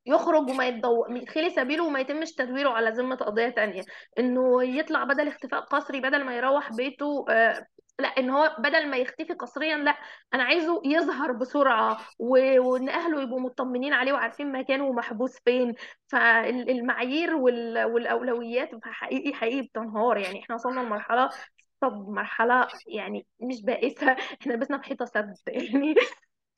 يخرج 0.07 0.51
وما 0.51 0.69
يتضو... 0.69 1.07
يتخلي 1.11 1.51
سبيله 1.51 1.85
وما 1.85 2.01
يتمش 2.01 2.33
تدويره 2.33 2.71
على 2.71 2.91
ذمة 2.91 3.17
قضية 3.17 3.49
تانية. 3.49 3.83
إنه 4.19 4.65
يطلع 4.65 5.05
بدل 5.05 5.29
اختفاء 5.29 5.61
قسري 5.61 6.01
بدل 6.01 6.25
ما 6.25 6.37
يروح 6.37 6.73
بيته 6.73 7.25
آه 7.31 7.67
لا 8.01 8.09
إن 8.09 8.31
هو 8.31 8.57
بدل 8.59 8.89
ما 8.91 8.97
يختفي 8.97 9.33
قسريا 9.33 9.77
لا 9.77 9.97
أنا 10.35 10.43
عايزه 10.43 10.83
يظهر 10.85 11.33
بسرعة 11.33 11.99
و... 12.19 12.61
وإن 12.61 12.89
أهله 12.89 13.23
يبقوا 13.23 13.41
مطمنين 13.41 13.93
عليه 13.93 14.13
وعارفين 14.13 14.53
مكانه 14.53 14.85
ومحبوس 14.85 15.39
فين. 15.45 15.75
فالمعايير 16.09 17.35
وال... 17.35 17.85
والأولويات 17.85 18.71
حقيقي 18.85 19.33
حقيقي 19.35 19.63
بتنهار. 19.63 20.17
يعني 20.19 20.41
إحنا 20.43 20.55
وصلنا 20.55 20.81
لمرحلة 20.81 21.31
طب 21.81 22.09
مرحلة 22.09 22.69
يعني 22.87 23.27
مش 23.41 23.63
بائسة 23.63 24.13
إحنا 24.13 24.53
لبسنا 24.53 24.79
في 24.79 24.85
حيطة 24.85 25.05
سد. 25.05 25.35
يعني 25.49 25.95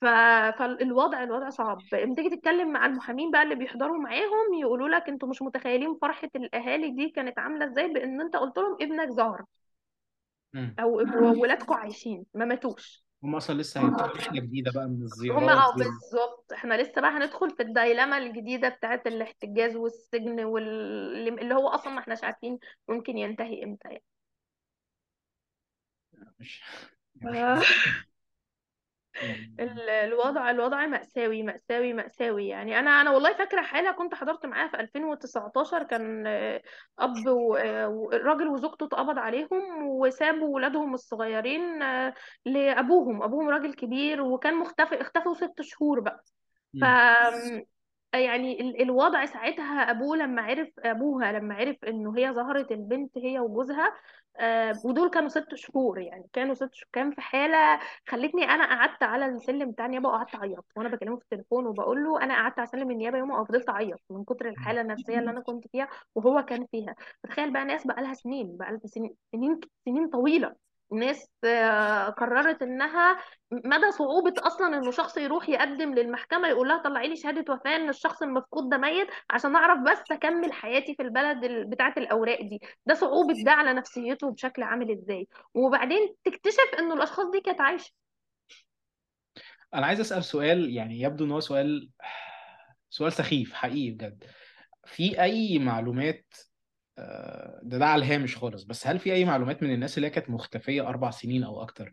ف... 0.01 0.05
فالوضع 0.59 1.23
الوضع 1.23 1.49
صعب. 1.49 1.79
لما 1.93 2.15
تيجي 2.15 2.29
تتكلم 2.37 2.71
مع 2.73 2.85
المحامين 2.85 3.31
بقى 3.31 3.43
اللي 3.43 3.55
بيحضروا 3.55 3.97
معاهم 3.97 4.53
يقولوا 4.61 4.89
لك 4.89 5.09
أنتوا 5.09 5.29
مش 5.29 5.41
متخيلين 5.41 5.95
فرحة 6.01 6.29
الأهالي 6.35 6.91
دي 6.91 7.09
كانت 7.09 7.39
عاملة 7.39 7.65
إزاي 7.65 7.87
بإن 7.93 8.21
أنت 8.21 8.35
قلت 8.35 8.57
لهم 8.57 8.77
ابنك 8.81 9.09
ظهر. 9.09 9.45
مم. 10.53 10.75
أو 10.79 10.95
ولادكم 11.41 11.73
عايشين 11.73 12.25
ما 12.33 12.45
ماتوش. 12.45 13.03
هم 13.23 13.35
أصلا 13.35 13.61
لسه 13.61 13.81
هيفتحوا 13.81 14.07
رحله 14.07 14.41
جديدة 14.41 14.71
بقى 14.71 14.87
من 14.87 15.01
الزيارات 15.01 15.43
آه 15.43 15.75
وال... 15.77 15.85
بالظبط. 15.85 16.53
إحنا 16.53 16.81
لسه 16.81 17.01
بقى 17.01 17.11
هندخل 17.11 17.49
في 17.51 17.63
الدايلاما 17.63 18.17
الجديدة 18.17 18.69
بتاعت 18.69 19.07
الاحتجاز 19.07 19.75
والسجن 19.75 20.43
وال... 20.43 21.39
اللي 21.39 21.55
هو 21.55 21.67
أصلا 21.67 21.93
ما 21.93 21.99
إحناش 21.99 22.23
عارفين 22.23 22.59
ممكن 22.89 23.17
ينتهي 23.17 23.63
إمتى 23.63 23.87
يعني. 23.89 24.03
مش 26.39 26.61
يعني 27.21 27.53
ال- 27.53 27.63
الوضع 29.59 30.49
الوضع 30.51 30.85
مأساوي 30.85 31.43
مأساوي 31.43 31.93
مأساوي. 31.93 32.47
يعني 32.47 32.79
أنا 32.79 33.01
أنا 33.01 33.11
والله 33.11 33.33
فاكرة 33.33 33.61
حالة 33.61 33.91
كنت 33.91 34.15
حضرت 34.15 34.45
معاها 34.45 34.67
في 34.67 34.79
2019 34.79 35.83
كان 35.83 36.27
أب 36.99 37.27
و- 37.27 37.55
آه، 37.55 37.87
والراجل 37.87 38.47
وزوجته 38.47 38.85
اتقبض 38.85 39.17
عليهم 39.17 39.87
وسابوا 39.87 40.55
ولادهم 40.55 40.93
الصغيرين 40.93 41.81
آه، 41.81 42.13
لأبوهم. 42.45 43.23
أبوهم 43.23 43.49
راجل 43.49 43.73
كبير 43.73 44.21
وكان 44.21 44.55
مختفي 44.55 45.01
اختفوا 45.01 45.33
ست 45.33 45.61
شهور 45.61 45.99
بقى. 45.99 46.23
ف. 46.81 46.83
يعني 48.13 48.61
ال- 48.61 48.81
الوضع 48.81 49.25
ساعتها 49.25 49.91
أبوه 49.91 50.17
لما 50.17 50.41
عرف 50.41 50.69
أبوها 50.79 51.31
لما 51.31 51.55
عرف 51.55 51.77
إنه 51.87 52.17
هي 52.17 52.31
ظهرت 52.31 52.71
البنت 52.71 53.17
هي 53.17 53.39
وجوزها 53.39 53.93
آه، 54.39 54.73
ودول 54.85 55.09
كانوا 55.09 55.29
ست 55.29 55.55
شهور 55.55 55.99
يعني 55.99 56.25
كانوا 56.33 56.53
ست 56.53 56.69
شهور 56.73 56.89
كان 56.93 57.11
في 57.11 57.21
حالة 57.21 57.79
خلتني 58.07 58.43
أنا 58.43 58.65
قعدت 58.65 59.03
على 59.03 59.25
السلم 59.25 59.71
بتاع 59.71 59.85
النيابه 59.85 60.09
وقعدت 60.09 60.35
أعيط 60.35 60.65
وأنا 60.75 60.89
بكلمه 60.89 61.15
في 61.17 61.23
التليفون 61.23 61.65
وبقول 61.67 62.03
له 62.03 62.23
أنا 62.23 62.33
قعدت 62.33 62.59
على 62.59 62.67
سلم 62.67 62.91
النيابة 62.91 63.17
يوم 63.17 63.31
وفضلت 63.31 63.69
أعيط 63.69 63.99
من 64.09 64.23
كتر 64.23 64.47
الحالة 64.49 64.81
النفسية 64.81 65.19
اللي 65.19 65.31
أنا 65.31 65.41
كنت 65.41 65.67
فيها 65.67 65.87
وهو 66.15 66.41
كان 66.45 66.65
فيها. 66.71 66.95
تخيل 67.23 67.53
بقى 67.53 67.65
ناس 67.65 67.87
بقى 67.87 68.01
لها 68.01 68.13
سنين 68.13 68.57
بقى 68.57 68.71
لها 68.71 68.79
سنين 68.85 69.15
سنين 69.85 70.09
طويلة. 70.09 70.55
ناس 70.93 71.29
آه، 71.43 72.09
قررت 72.09 72.61
إنها 72.61 73.17
مدى 73.51 73.91
صعوبة 73.91 74.33
أصلا 74.39 74.77
إنه 74.77 74.91
شخص 74.91 75.17
يروح 75.17 75.49
يقدم 75.49 75.93
للمحكمة 75.93 76.47
يقول 76.47 76.67
لها 76.67 76.77
طلعي 76.83 77.07
لي 77.07 77.15
شهادة 77.15 77.53
وفاة 77.53 77.75
إن 77.75 77.89
الشخص 77.89 78.21
المفقود 78.21 78.69
ده 78.69 78.77
ميت 78.77 79.07
عشان 79.29 79.55
أعرف 79.55 79.79
بس 79.91 80.11
أكمل 80.11 80.53
حياتي 80.53 80.95
في 80.95 81.01
البلد 81.03 81.43
ال- 81.43 81.65
بتاعة 81.65 81.93
الأوراق 81.97 82.41
دي. 82.41 82.59
ده 82.85 82.93
صعوبة 82.93 83.33
ده 83.45 83.51
على 83.51 83.73
نفسيته 83.73 84.31
بشكل 84.31 84.63
عامل 84.63 84.91
إزاي؟ 84.91 85.27
وبعدين 85.53 86.15
تكتشف 86.23 86.75
إنه 86.79 86.93
الأشخاص 86.93 87.25
دي 87.31 87.41
كانت 87.41 87.61
عايشة. 87.61 87.91
أنا 89.73 89.85
عايز 89.85 89.99
أسأل 89.99 90.23
سؤال 90.23 90.69
يعني 90.75 91.01
يبدو 91.01 91.25
إن 91.25 91.31
هو 91.31 91.39
سؤال 91.39 91.89
سؤال 92.89 93.13
سخيف 93.13 93.53
حقيقي 93.53 93.91
بجد. 93.91 94.23
في 94.85 95.21
أي 95.21 95.59
معلومات 95.59 96.25
ده 97.63 97.77
ده 97.77 97.85
على 97.85 98.05
الهامش 98.05 98.37
خالص. 98.37 98.63
بس 98.63 98.87
هل 98.87 98.99
في 98.99 99.13
أي 99.13 99.25
معلومات 99.25 99.63
من 99.63 99.73
الناس 99.73 99.97
اللي 99.97 100.07
هي 100.07 100.11
كانت 100.11 100.29
مختفية 100.29 100.87
أربع 100.87 101.11
سنين 101.11 101.43
أو 101.43 101.61
أكتر؟ 101.61 101.91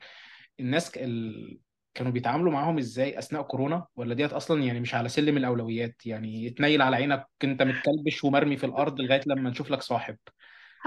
الناس 0.60 0.96
ال... 0.96 1.58
كانوا 1.94 2.12
بيتعاملوا 2.12 2.52
معاهم 2.52 2.78
إزاي 2.78 3.18
أثناء 3.18 3.42
كورونا؟ 3.42 3.86
ولا 3.96 4.14
ديت 4.14 4.32
أصلا 4.32 4.62
يعني 4.62 4.80
مش 4.80 4.94
على 4.94 5.08
سلم 5.08 5.36
الأولويات؟ 5.36 6.06
يعني 6.06 6.44
يتنيل 6.44 6.82
على 6.82 6.96
عينك 6.96 7.26
أنت 7.44 7.62
متكلبش 7.62 8.24
ومرمي 8.24 8.56
في 8.56 8.66
الأرض 8.66 9.00
لغاية 9.00 9.20
لما 9.26 9.50
نشوف 9.50 9.70
لك 9.70 9.82
صاحب. 9.82 10.16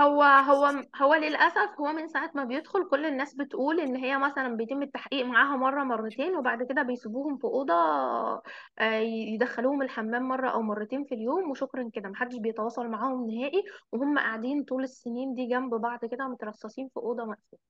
هو 0.02 0.24
هو 0.24 0.84
هو 1.02 1.14
للأسف 1.16 1.80
هو 1.80 1.94
من 1.94 2.08
ساعة 2.08 2.32
ما 2.36 2.44
بيدخل 2.44 2.90
كل 2.90 3.06
الناس 3.06 3.34
بتقول 3.36 3.80
إن 3.80 3.96
هي 3.96 4.18
مثلا 4.18 4.56
بيتم 4.56 4.82
التحقيق 4.84 5.26
معاها 5.26 5.58
مرة 5.58 5.84
مرتين 5.84 6.36
وبعد 6.36 6.64
كده 6.64 6.82
بيسيبوهم 6.84 7.38
في 7.38 7.44
أوضة 7.44 7.74
آه، 8.80 8.96
يدخلوهم 9.34 9.82
الحمام 9.82 10.24
مرة 10.28 10.50
أو 10.50 10.62
مرتين 10.62 11.04
في 11.06 11.16
اليوم 11.16 11.52
وشكرا 11.52 11.90
كده 11.94 12.10
محدش 12.10 12.38
بيتواصل 12.38 12.88
معاهم 12.88 13.32
نهائي 13.32 13.64
وهم 13.92 14.20
قاعدين 14.20 14.64
طول 14.64 14.84
السنين 14.84 15.34
دي 15.36 15.46
جنب 15.48 15.74
بعض 15.76 16.06
كده 16.06 16.28
مترصصين 16.28 16.88
في 16.90 16.98
أوضة 16.98 17.26
مقفولة. 17.26 17.62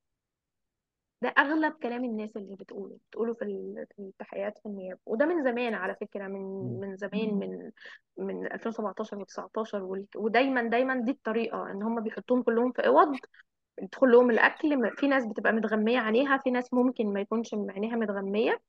ده 1.21 1.29
أغلب 1.38 1.73
كلام 1.73 2.05
الناس 2.05 2.38
اللي 2.38 2.55
بتقوله 2.55 2.97
بتقوله 3.10 3.34
في 3.34 3.41
ال- 3.45 3.86
في 3.95 4.01
التحقيقات 4.01 4.57
في 4.60 4.65
النيابة. 4.65 4.99
وده 5.05 5.25
من 5.25 5.43
زمان 5.43 5.73
على 5.73 5.95
فكرة 6.01 6.27
من 6.27 6.79
من 6.79 6.95
زمان 6.95 7.29
من 7.39 7.71
من 8.17 8.45
2017 8.53 9.25
و19 9.25 9.75
ودايما 10.15 10.63
دايما 10.63 10.95
دي 11.01 11.12
الطريقة 11.12 11.71
إن 11.71 11.84
هم 11.84 12.01
بيحطوهم 12.03 12.43
كلهم 12.43 12.71
في 12.71 12.88
أوض 12.88 13.15
يدخل 13.81 14.07
لهم 14.12 14.31
الأكل 14.31 14.77
م- 14.77 14.89
في 14.95 15.07
ناس 15.07 15.25
بتبقى 15.25 15.53
متغمية 15.53 15.99
عينيها 15.99 16.38
في 16.38 16.51
ناس 16.51 16.73
ممكن 16.73 17.13
ما 17.13 17.21
يكونش 17.21 17.53
عينيها 17.53 17.95
متغمية. 17.95 18.62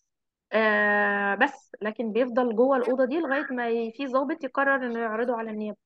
آه 0.52 1.34
بس 1.34 1.72
لكن 1.82 2.12
بيفضل 2.12 2.56
جوه 2.56 2.76
الأوضة 2.76 3.04
دي 3.04 3.20
لغاية 3.20 3.46
ما 3.50 3.68
ي- 3.70 3.92
في 3.92 4.06
ضابط 4.06 4.44
يقرر 4.44 4.86
إنه 4.86 5.00
يعرضه 5.00 5.36
على 5.36 5.50
النيابة. 5.50 5.78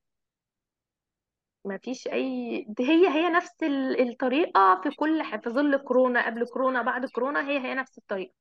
ما 1.67 1.79
فيش 1.79 2.09
أي 2.09 2.65
دي 2.69 2.83
هي 2.85 3.09
هي 3.09 3.29
نفس 3.29 3.63
ال- 3.63 4.09
الطريقة 4.11 4.81
في 4.83 4.91
كل 4.97 5.23
ح- 5.23 5.37
في 5.37 5.51
ظل 5.51 5.77
كورونا 5.77 6.27
قبل 6.27 6.47
كورونا 6.47 6.83
بعد 6.83 7.07
كورونا 7.07 7.49
هي 7.49 7.59
هي 7.59 7.75
نفس 7.75 7.99
الطريقة. 7.99 8.35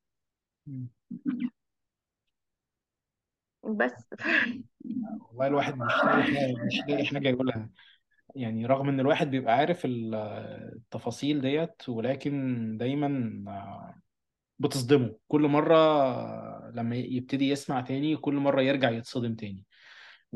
بس. 3.64 4.06
والله 5.28 5.46
الواحد 5.46 5.74
مش 5.78 5.92
لاقي 6.04 6.22
حاجة 6.22 6.54
مش 6.66 6.80
لاقي 6.88 7.04
حاجة 7.06 7.28
يقولها. 7.28 7.70
يعني 8.34 8.66
رغم 8.66 8.88
إن 8.88 9.00
الواحد 9.00 9.30
بيبقى 9.30 9.54
عارف 9.54 9.84
ال- 9.84 10.14
التفاصيل 10.76 11.40
ديت 11.40 11.88
ولكن 11.88 12.76
دايما 12.80 13.08
بتصدمه. 14.58 15.16
كل 15.28 15.40
مرة 15.42 15.76
لما 16.70 16.96
يبتدي 16.96 17.48
يسمع 17.48 17.80
تاني 17.80 18.16
كل 18.16 18.34
مرة 18.34 18.60
يرجع 18.62 18.90
يتصدم 18.90 19.34
تاني. 19.34 19.64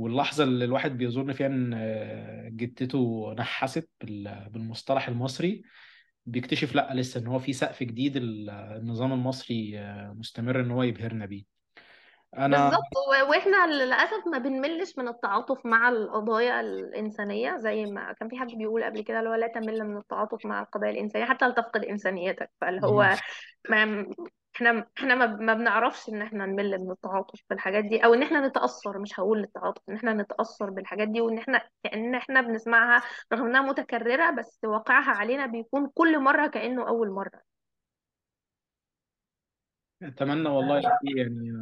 واللحظة 0.01 0.45
اللي 0.45 0.65
الواحد 0.65 0.99
بيظن 0.99 1.33
فيها 1.33 1.47
إن 1.47 1.75
آه، 1.75 2.49
جدته 2.49 3.33
نحست 3.39 3.91
بال- 4.01 4.49
بالمصطلح 4.51 5.09
المصري 5.09 5.63
بيكتشف 6.27 6.75
لأ 6.75 6.95
لسه 6.95 7.21
إن 7.21 7.27
هو 7.27 7.39
في 7.39 7.53
سقف 7.53 7.83
جديد 7.83 8.17
ال- 8.17 8.51
النظام 8.51 9.13
المصري 9.13 9.79
آه، 9.79 10.15
مستمر 10.19 10.61
إن 10.61 10.71
هو 10.71 10.83
يبهرنا 10.83 11.27
بيه. 11.27 11.45
أنا 12.39 12.71
بالظبط 12.71 13.29
وإحنا 13.29 13.67
للأسف 13.67 14.27
ما 14.33 14.39
بنملش 14.39 14.99
من 14.99 15.09
التعاطف 15.09 15.67
مع 15.67 15.89
القضايا 15.89 16.61
الإنسانية 16.61 17.57
زي 17.59 17.85
ما 17.85 18.13
كان 18.13 18.29
في 18.29 18.39
حد 18.39 18.47
بيقول 18.49 18.85
قبل 18.85 19.01
كده 19.01 19.19
اللي 19.19 19.31
هو 19.31 19.35
لا 19.35 19.47
تمل 19.47 19.85
من 19.85 19.97
التعاطف 19.97 20.47
مع 20.47 20.61
القضايا 20.63 20.91
الإنسانية 20.93 21.27
حتى 21.27 21.49
لا 21.49 21.55
تفقد 21.55 21.85
إنسانيتك. 21.85 22.51
فاللي 22.61 22.81
هو 22.85 23.17
ما 23.71 24.07
إحنا 24.61 24.87
إحنا 24.99 25.15
ما 25.27 25.55
بنعرفش 25.55 26.09
ان 26.09 26.23
إحنا 26.23 26.47
نمل 26.47 26.79
من 26.79 26.91
التعاطف 26.91 27.41
بالحاجات 27.51 27.85
دي 27.85 28.05
أو 28.05 28.15
ان 28.15 28.23
إحنا 28.23 28.49
نتأثر 28.49 28.99
مش 28.99 29.21
هقول 29.21 29.41
التعاطف 29.41 29.83
ان 29.89 29.95
إحنا 29.95 30.13
نتأثر 30.13 30.71
بالحاجات 30.71 31.09
دي 31.09 31.21
وان 31.21 31.39
إحنا 31.39 31.69
كأن 31.85 32.15
إحنا 32.15 32.41
بنسمعها 32.41 33.03
رغم 33.33 33.47
انها 33.47 33.61
متكررة 33.61 34.31
بس 34.31 34.61
واقعها 34.65 35.11
علينا 35.11 35.47
بيكون 35.47 35.91
كل 35.95 36.19
مرة 36.21 36.47
كأنه 36.47 36.89
أول 36.89 37.11
مرة. 37.11 37.43
أتمنى 40.03 40.49
والله 40.49 40.83
يعني 41.17 41.53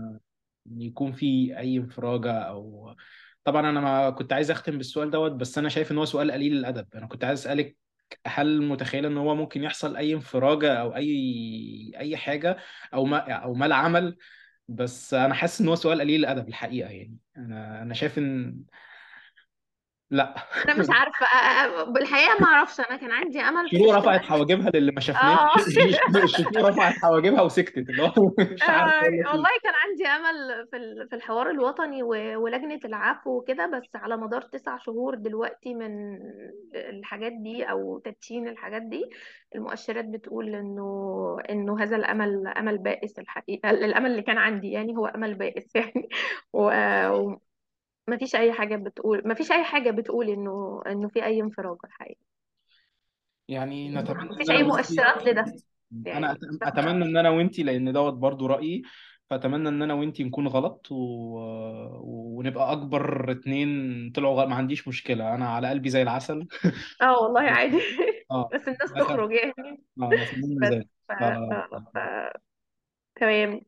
يكون 0.66 1.12
في 1.12 1.58
أي 1.58 1.76
انفراجه 1.76 2.32
أو 2.32 2.94
طبعا 3.44 3.70
أنا 3.70 3.80
ما 3.80 4.10
كنت 4.10 4.32
عايز 4.32 4.50
أختم 4.50 4.76
بالسؤال 4.78 5.10
دوت 5.10 5.32
بس 5.32 5.58
أنا 5.58 5.68
شايف 5.68 5.92
إن 5.92 5.98
هو 5.98 6.04
سؤال 6.04 6.30
قليل 6.32 6.52
الأدب. 6.52 6.86
أنا 6.94 7.06
كنت 7.06 7.24
عايز 7.24 7.38
أسألك 7.40 7.76
هل 8.26 8.62
متخيله 8.62 9.08
إن 9.08 9.16
هو 9.18 9.34
ممكن 9.34 9.62
يحصل 9.62 9.96
أي 9.96 10.14
انفراجة 10.14 10.74
أو 10.74 10.96
أي 10.96 11.92
أي 11.98 12.16
حاجة 12.16 12.56
أو 12.94 13.04
ما 13.04 13.18
أو 13.32 13.54
ما 13.54 13.66
العمل؟ 13.66 14.16
بس 14.68 15.14
أنا 15.14 15.34
حاسس 15.34 15.60
إن 15.60 15.68
هو 15.68 15.74
سؤال 15.74 16.00
قليل 16.00 16.20
الأدب 16.20 16.48
الحقيقة 16.48 16.90
يعني. 16.90 17.18
أنا 17.36 17.82
أنا 17.82 17.94
شايف 17.94 18.18
إن 18.18 18.62
لا. 20.10 20.34
أنا 20.68 20.78
مش 20.78 20.86
عارفة 20.90 21.26
بالحقيقة 21.84 22.36
ما 22.40 22.46
أعرفش. 22.46 22.80
أنا 22.80 22.96
كان 22.96 23.10
عندي 23.10 23.40
أمل 23.40 23.68
في 23.68 23.76
شروق 23.78 23.94
رفعت 23.94 24.20
حواجبها 24.20 24.70
للي 24.70 24.92
ما 24.92 25.00
شافناش 25.00 25.38
آه. 25.38 26.26
شروق 26.36 26.58
رفعت 26.58 26.94
حواجبها 26.94 27.42
وسكتت؟ 27.42 27.78
اللي 27.78 28.02
هو 28.02 28.32
مش 28.38 28.62
آه، 28.62 28.86
لك 28.86 29.26
والله 29.26 29.48
كان 29.62 29.72
عندي 29.84 30.06
أمل 30.06 30.66
في 30.70 31.06
في 31.10 31.16
الحوار 31.16 31.50
الوطني 31.50 32.02
ولجنة 32.36 32.80
العفو 32.84 33.38
وكده 33.38 33.66
بس 33.66 33.96
على 33.96 34.16
مدار 34.16 34.42
تسع 34.42 34.78
شهور 34.78 35.14
دلوقتي 35.14 35.74
من 35.74 36.18
الحاجات 36.74 37.32
دي 37.32 37.64
أو 37.64 37.98
تدشين 37.98 38.48
الحاجات 38.48 38.82
دي 38.82 39.04
المؤشرات 39.54 40.04
بتقول 40.04 40.54
إنه 40.54 41.36
إنه 41.50 41.82
هذا 41.82 41.96
الأمل 41.96 42.46
أمل 42.46 42.78
بائس 42.78 43.18
الحقيقة. 43.18 43.70
الأمل 43.70 44.10
اللي 44.10 44.22
كان 44.22 44.38
عندي 44.38 44.70
يعني 44.70 44.96
هو 44.96 45.06
أمل 45.06 45.34
بائس 45.34 45.76
يعني. 45.76 46.08
و- 48.08 48.14
وما 48.14 48.16
فيش 48.18 48.36
أي 48.36 48.52
حاجة 48.52 48.76
بتقول 48.76 49.22
ما 49.28 49.34
فيش 49.34 49.52
أي 49.52 49.64
حاجة 49.64 49.90
بتقول 49.90 50.30
إنه 50.30 50.82
إنه 50.86 51.08
في 51.08 51.24
أي 51.24 51.40
انفراج 51.40 51.76
الحقيقة 51.84 52.20
يعني 53.48 53.88
نتمنى 53.90 54.30
ما 54.30 54.36
إن 54.36 54.38
فيش 54.38 54.50
أنا 54.50 54.58
أي 54.58 54.62
وأنتي 54.62 55.06
مؤشرات 55.08 55.24
لده 55.26 55.44
أنا 56.14 56.34
يعني 56.34 56.34
أت- 56.34 56.58
أتمنى 56.62 57.04
إن 57.04 57.16
أنا 57.16 57.30
وأنتي 57.30 57.62
لأن 57.62 57.92
دوت 57.92 58.14
برضو 58.14 58.46
رأيي 58.46 58.82
فأتمنى 59.30 59.68
إن 59.68 59.82
أنا 59.82 59.94
وأنتي 59.94 60.24
نكون 60.24 60.48
غلط 60.48 60.88
و... 60.92 60.96
ونبقى 62.02 62.72
أكبر 62.72 63.32
اتنين 63.32 63.68
طلعوا 64.14 64.36
غلط 64.40 64.48
ما 64.48 64.54
عنديش 64.56 64.88
مشكلة. 64.88 65.34
أنا 65.34 65.48
على 65.48 65.68
قلبي 65.70 65.90
زي 65.90 66.02
العسل. 66.02 66.46
آه 67.02 67.22
والله 67.22 67.40
عادي. 67.42 67.80
آه. 68.30 68.50
بس 68.52 68.68
الناس 68.68 68.94
أت- 68.98 68.98
تخرج 68.98 69.30
يعني. 69.32 69.82
آه 70.02 70.14
بس 70.22 70.34
ذلك 70.62 70.88
ف... 71.08 71.12
ف... 71.12 71.52
ف... 71.54 71.74
ف... 71.94 71.98
تمام. 73.16 73.60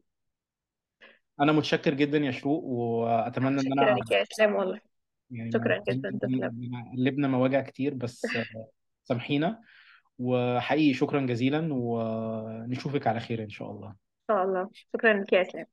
أنا 1.40 1.52
متشكر 1.52 1.94
جدا 1.94 2.18
يا 2.18 2.30
شروق 2.30 2.64
وأتمنى 2.64 3.60
إن 3.60 3.60
شكرا 3.60 3.92
أنا 3.92 4.00
لك 4.00 4.10
يا 4.10 4.22
إسلام 4.22 4.54
والله. 4.54 4.80
يعني 5.30 5.52
شكرا 5.52 5.82
جدا 5.88 6.18
تسلم. 6.22 6.70
قلبنا 6.96 7.28
مواجع 7.28 7.60
كتير 7.60 7.94
بس 7.94 8.26
سامحينا. 9.08 9.62
وحقيقي 10.18 10.94
شكرا 10.94 11.20
جزيلا 11.20 11.68
ونشوفك 11.70 13.06
على 13.06 13.20
خير 13.20 13.42
إن 13.42 13.50
شاء 13.50 13.70
الله. 13.70 13.88
إن 13.88 13.94
شاء 14.30 14.44
الله. 14.44 14.68
شكرا 14.92 15.12
لك 15.12 15.32
يا 15.32 15.42
إسلام. 15.42 15.66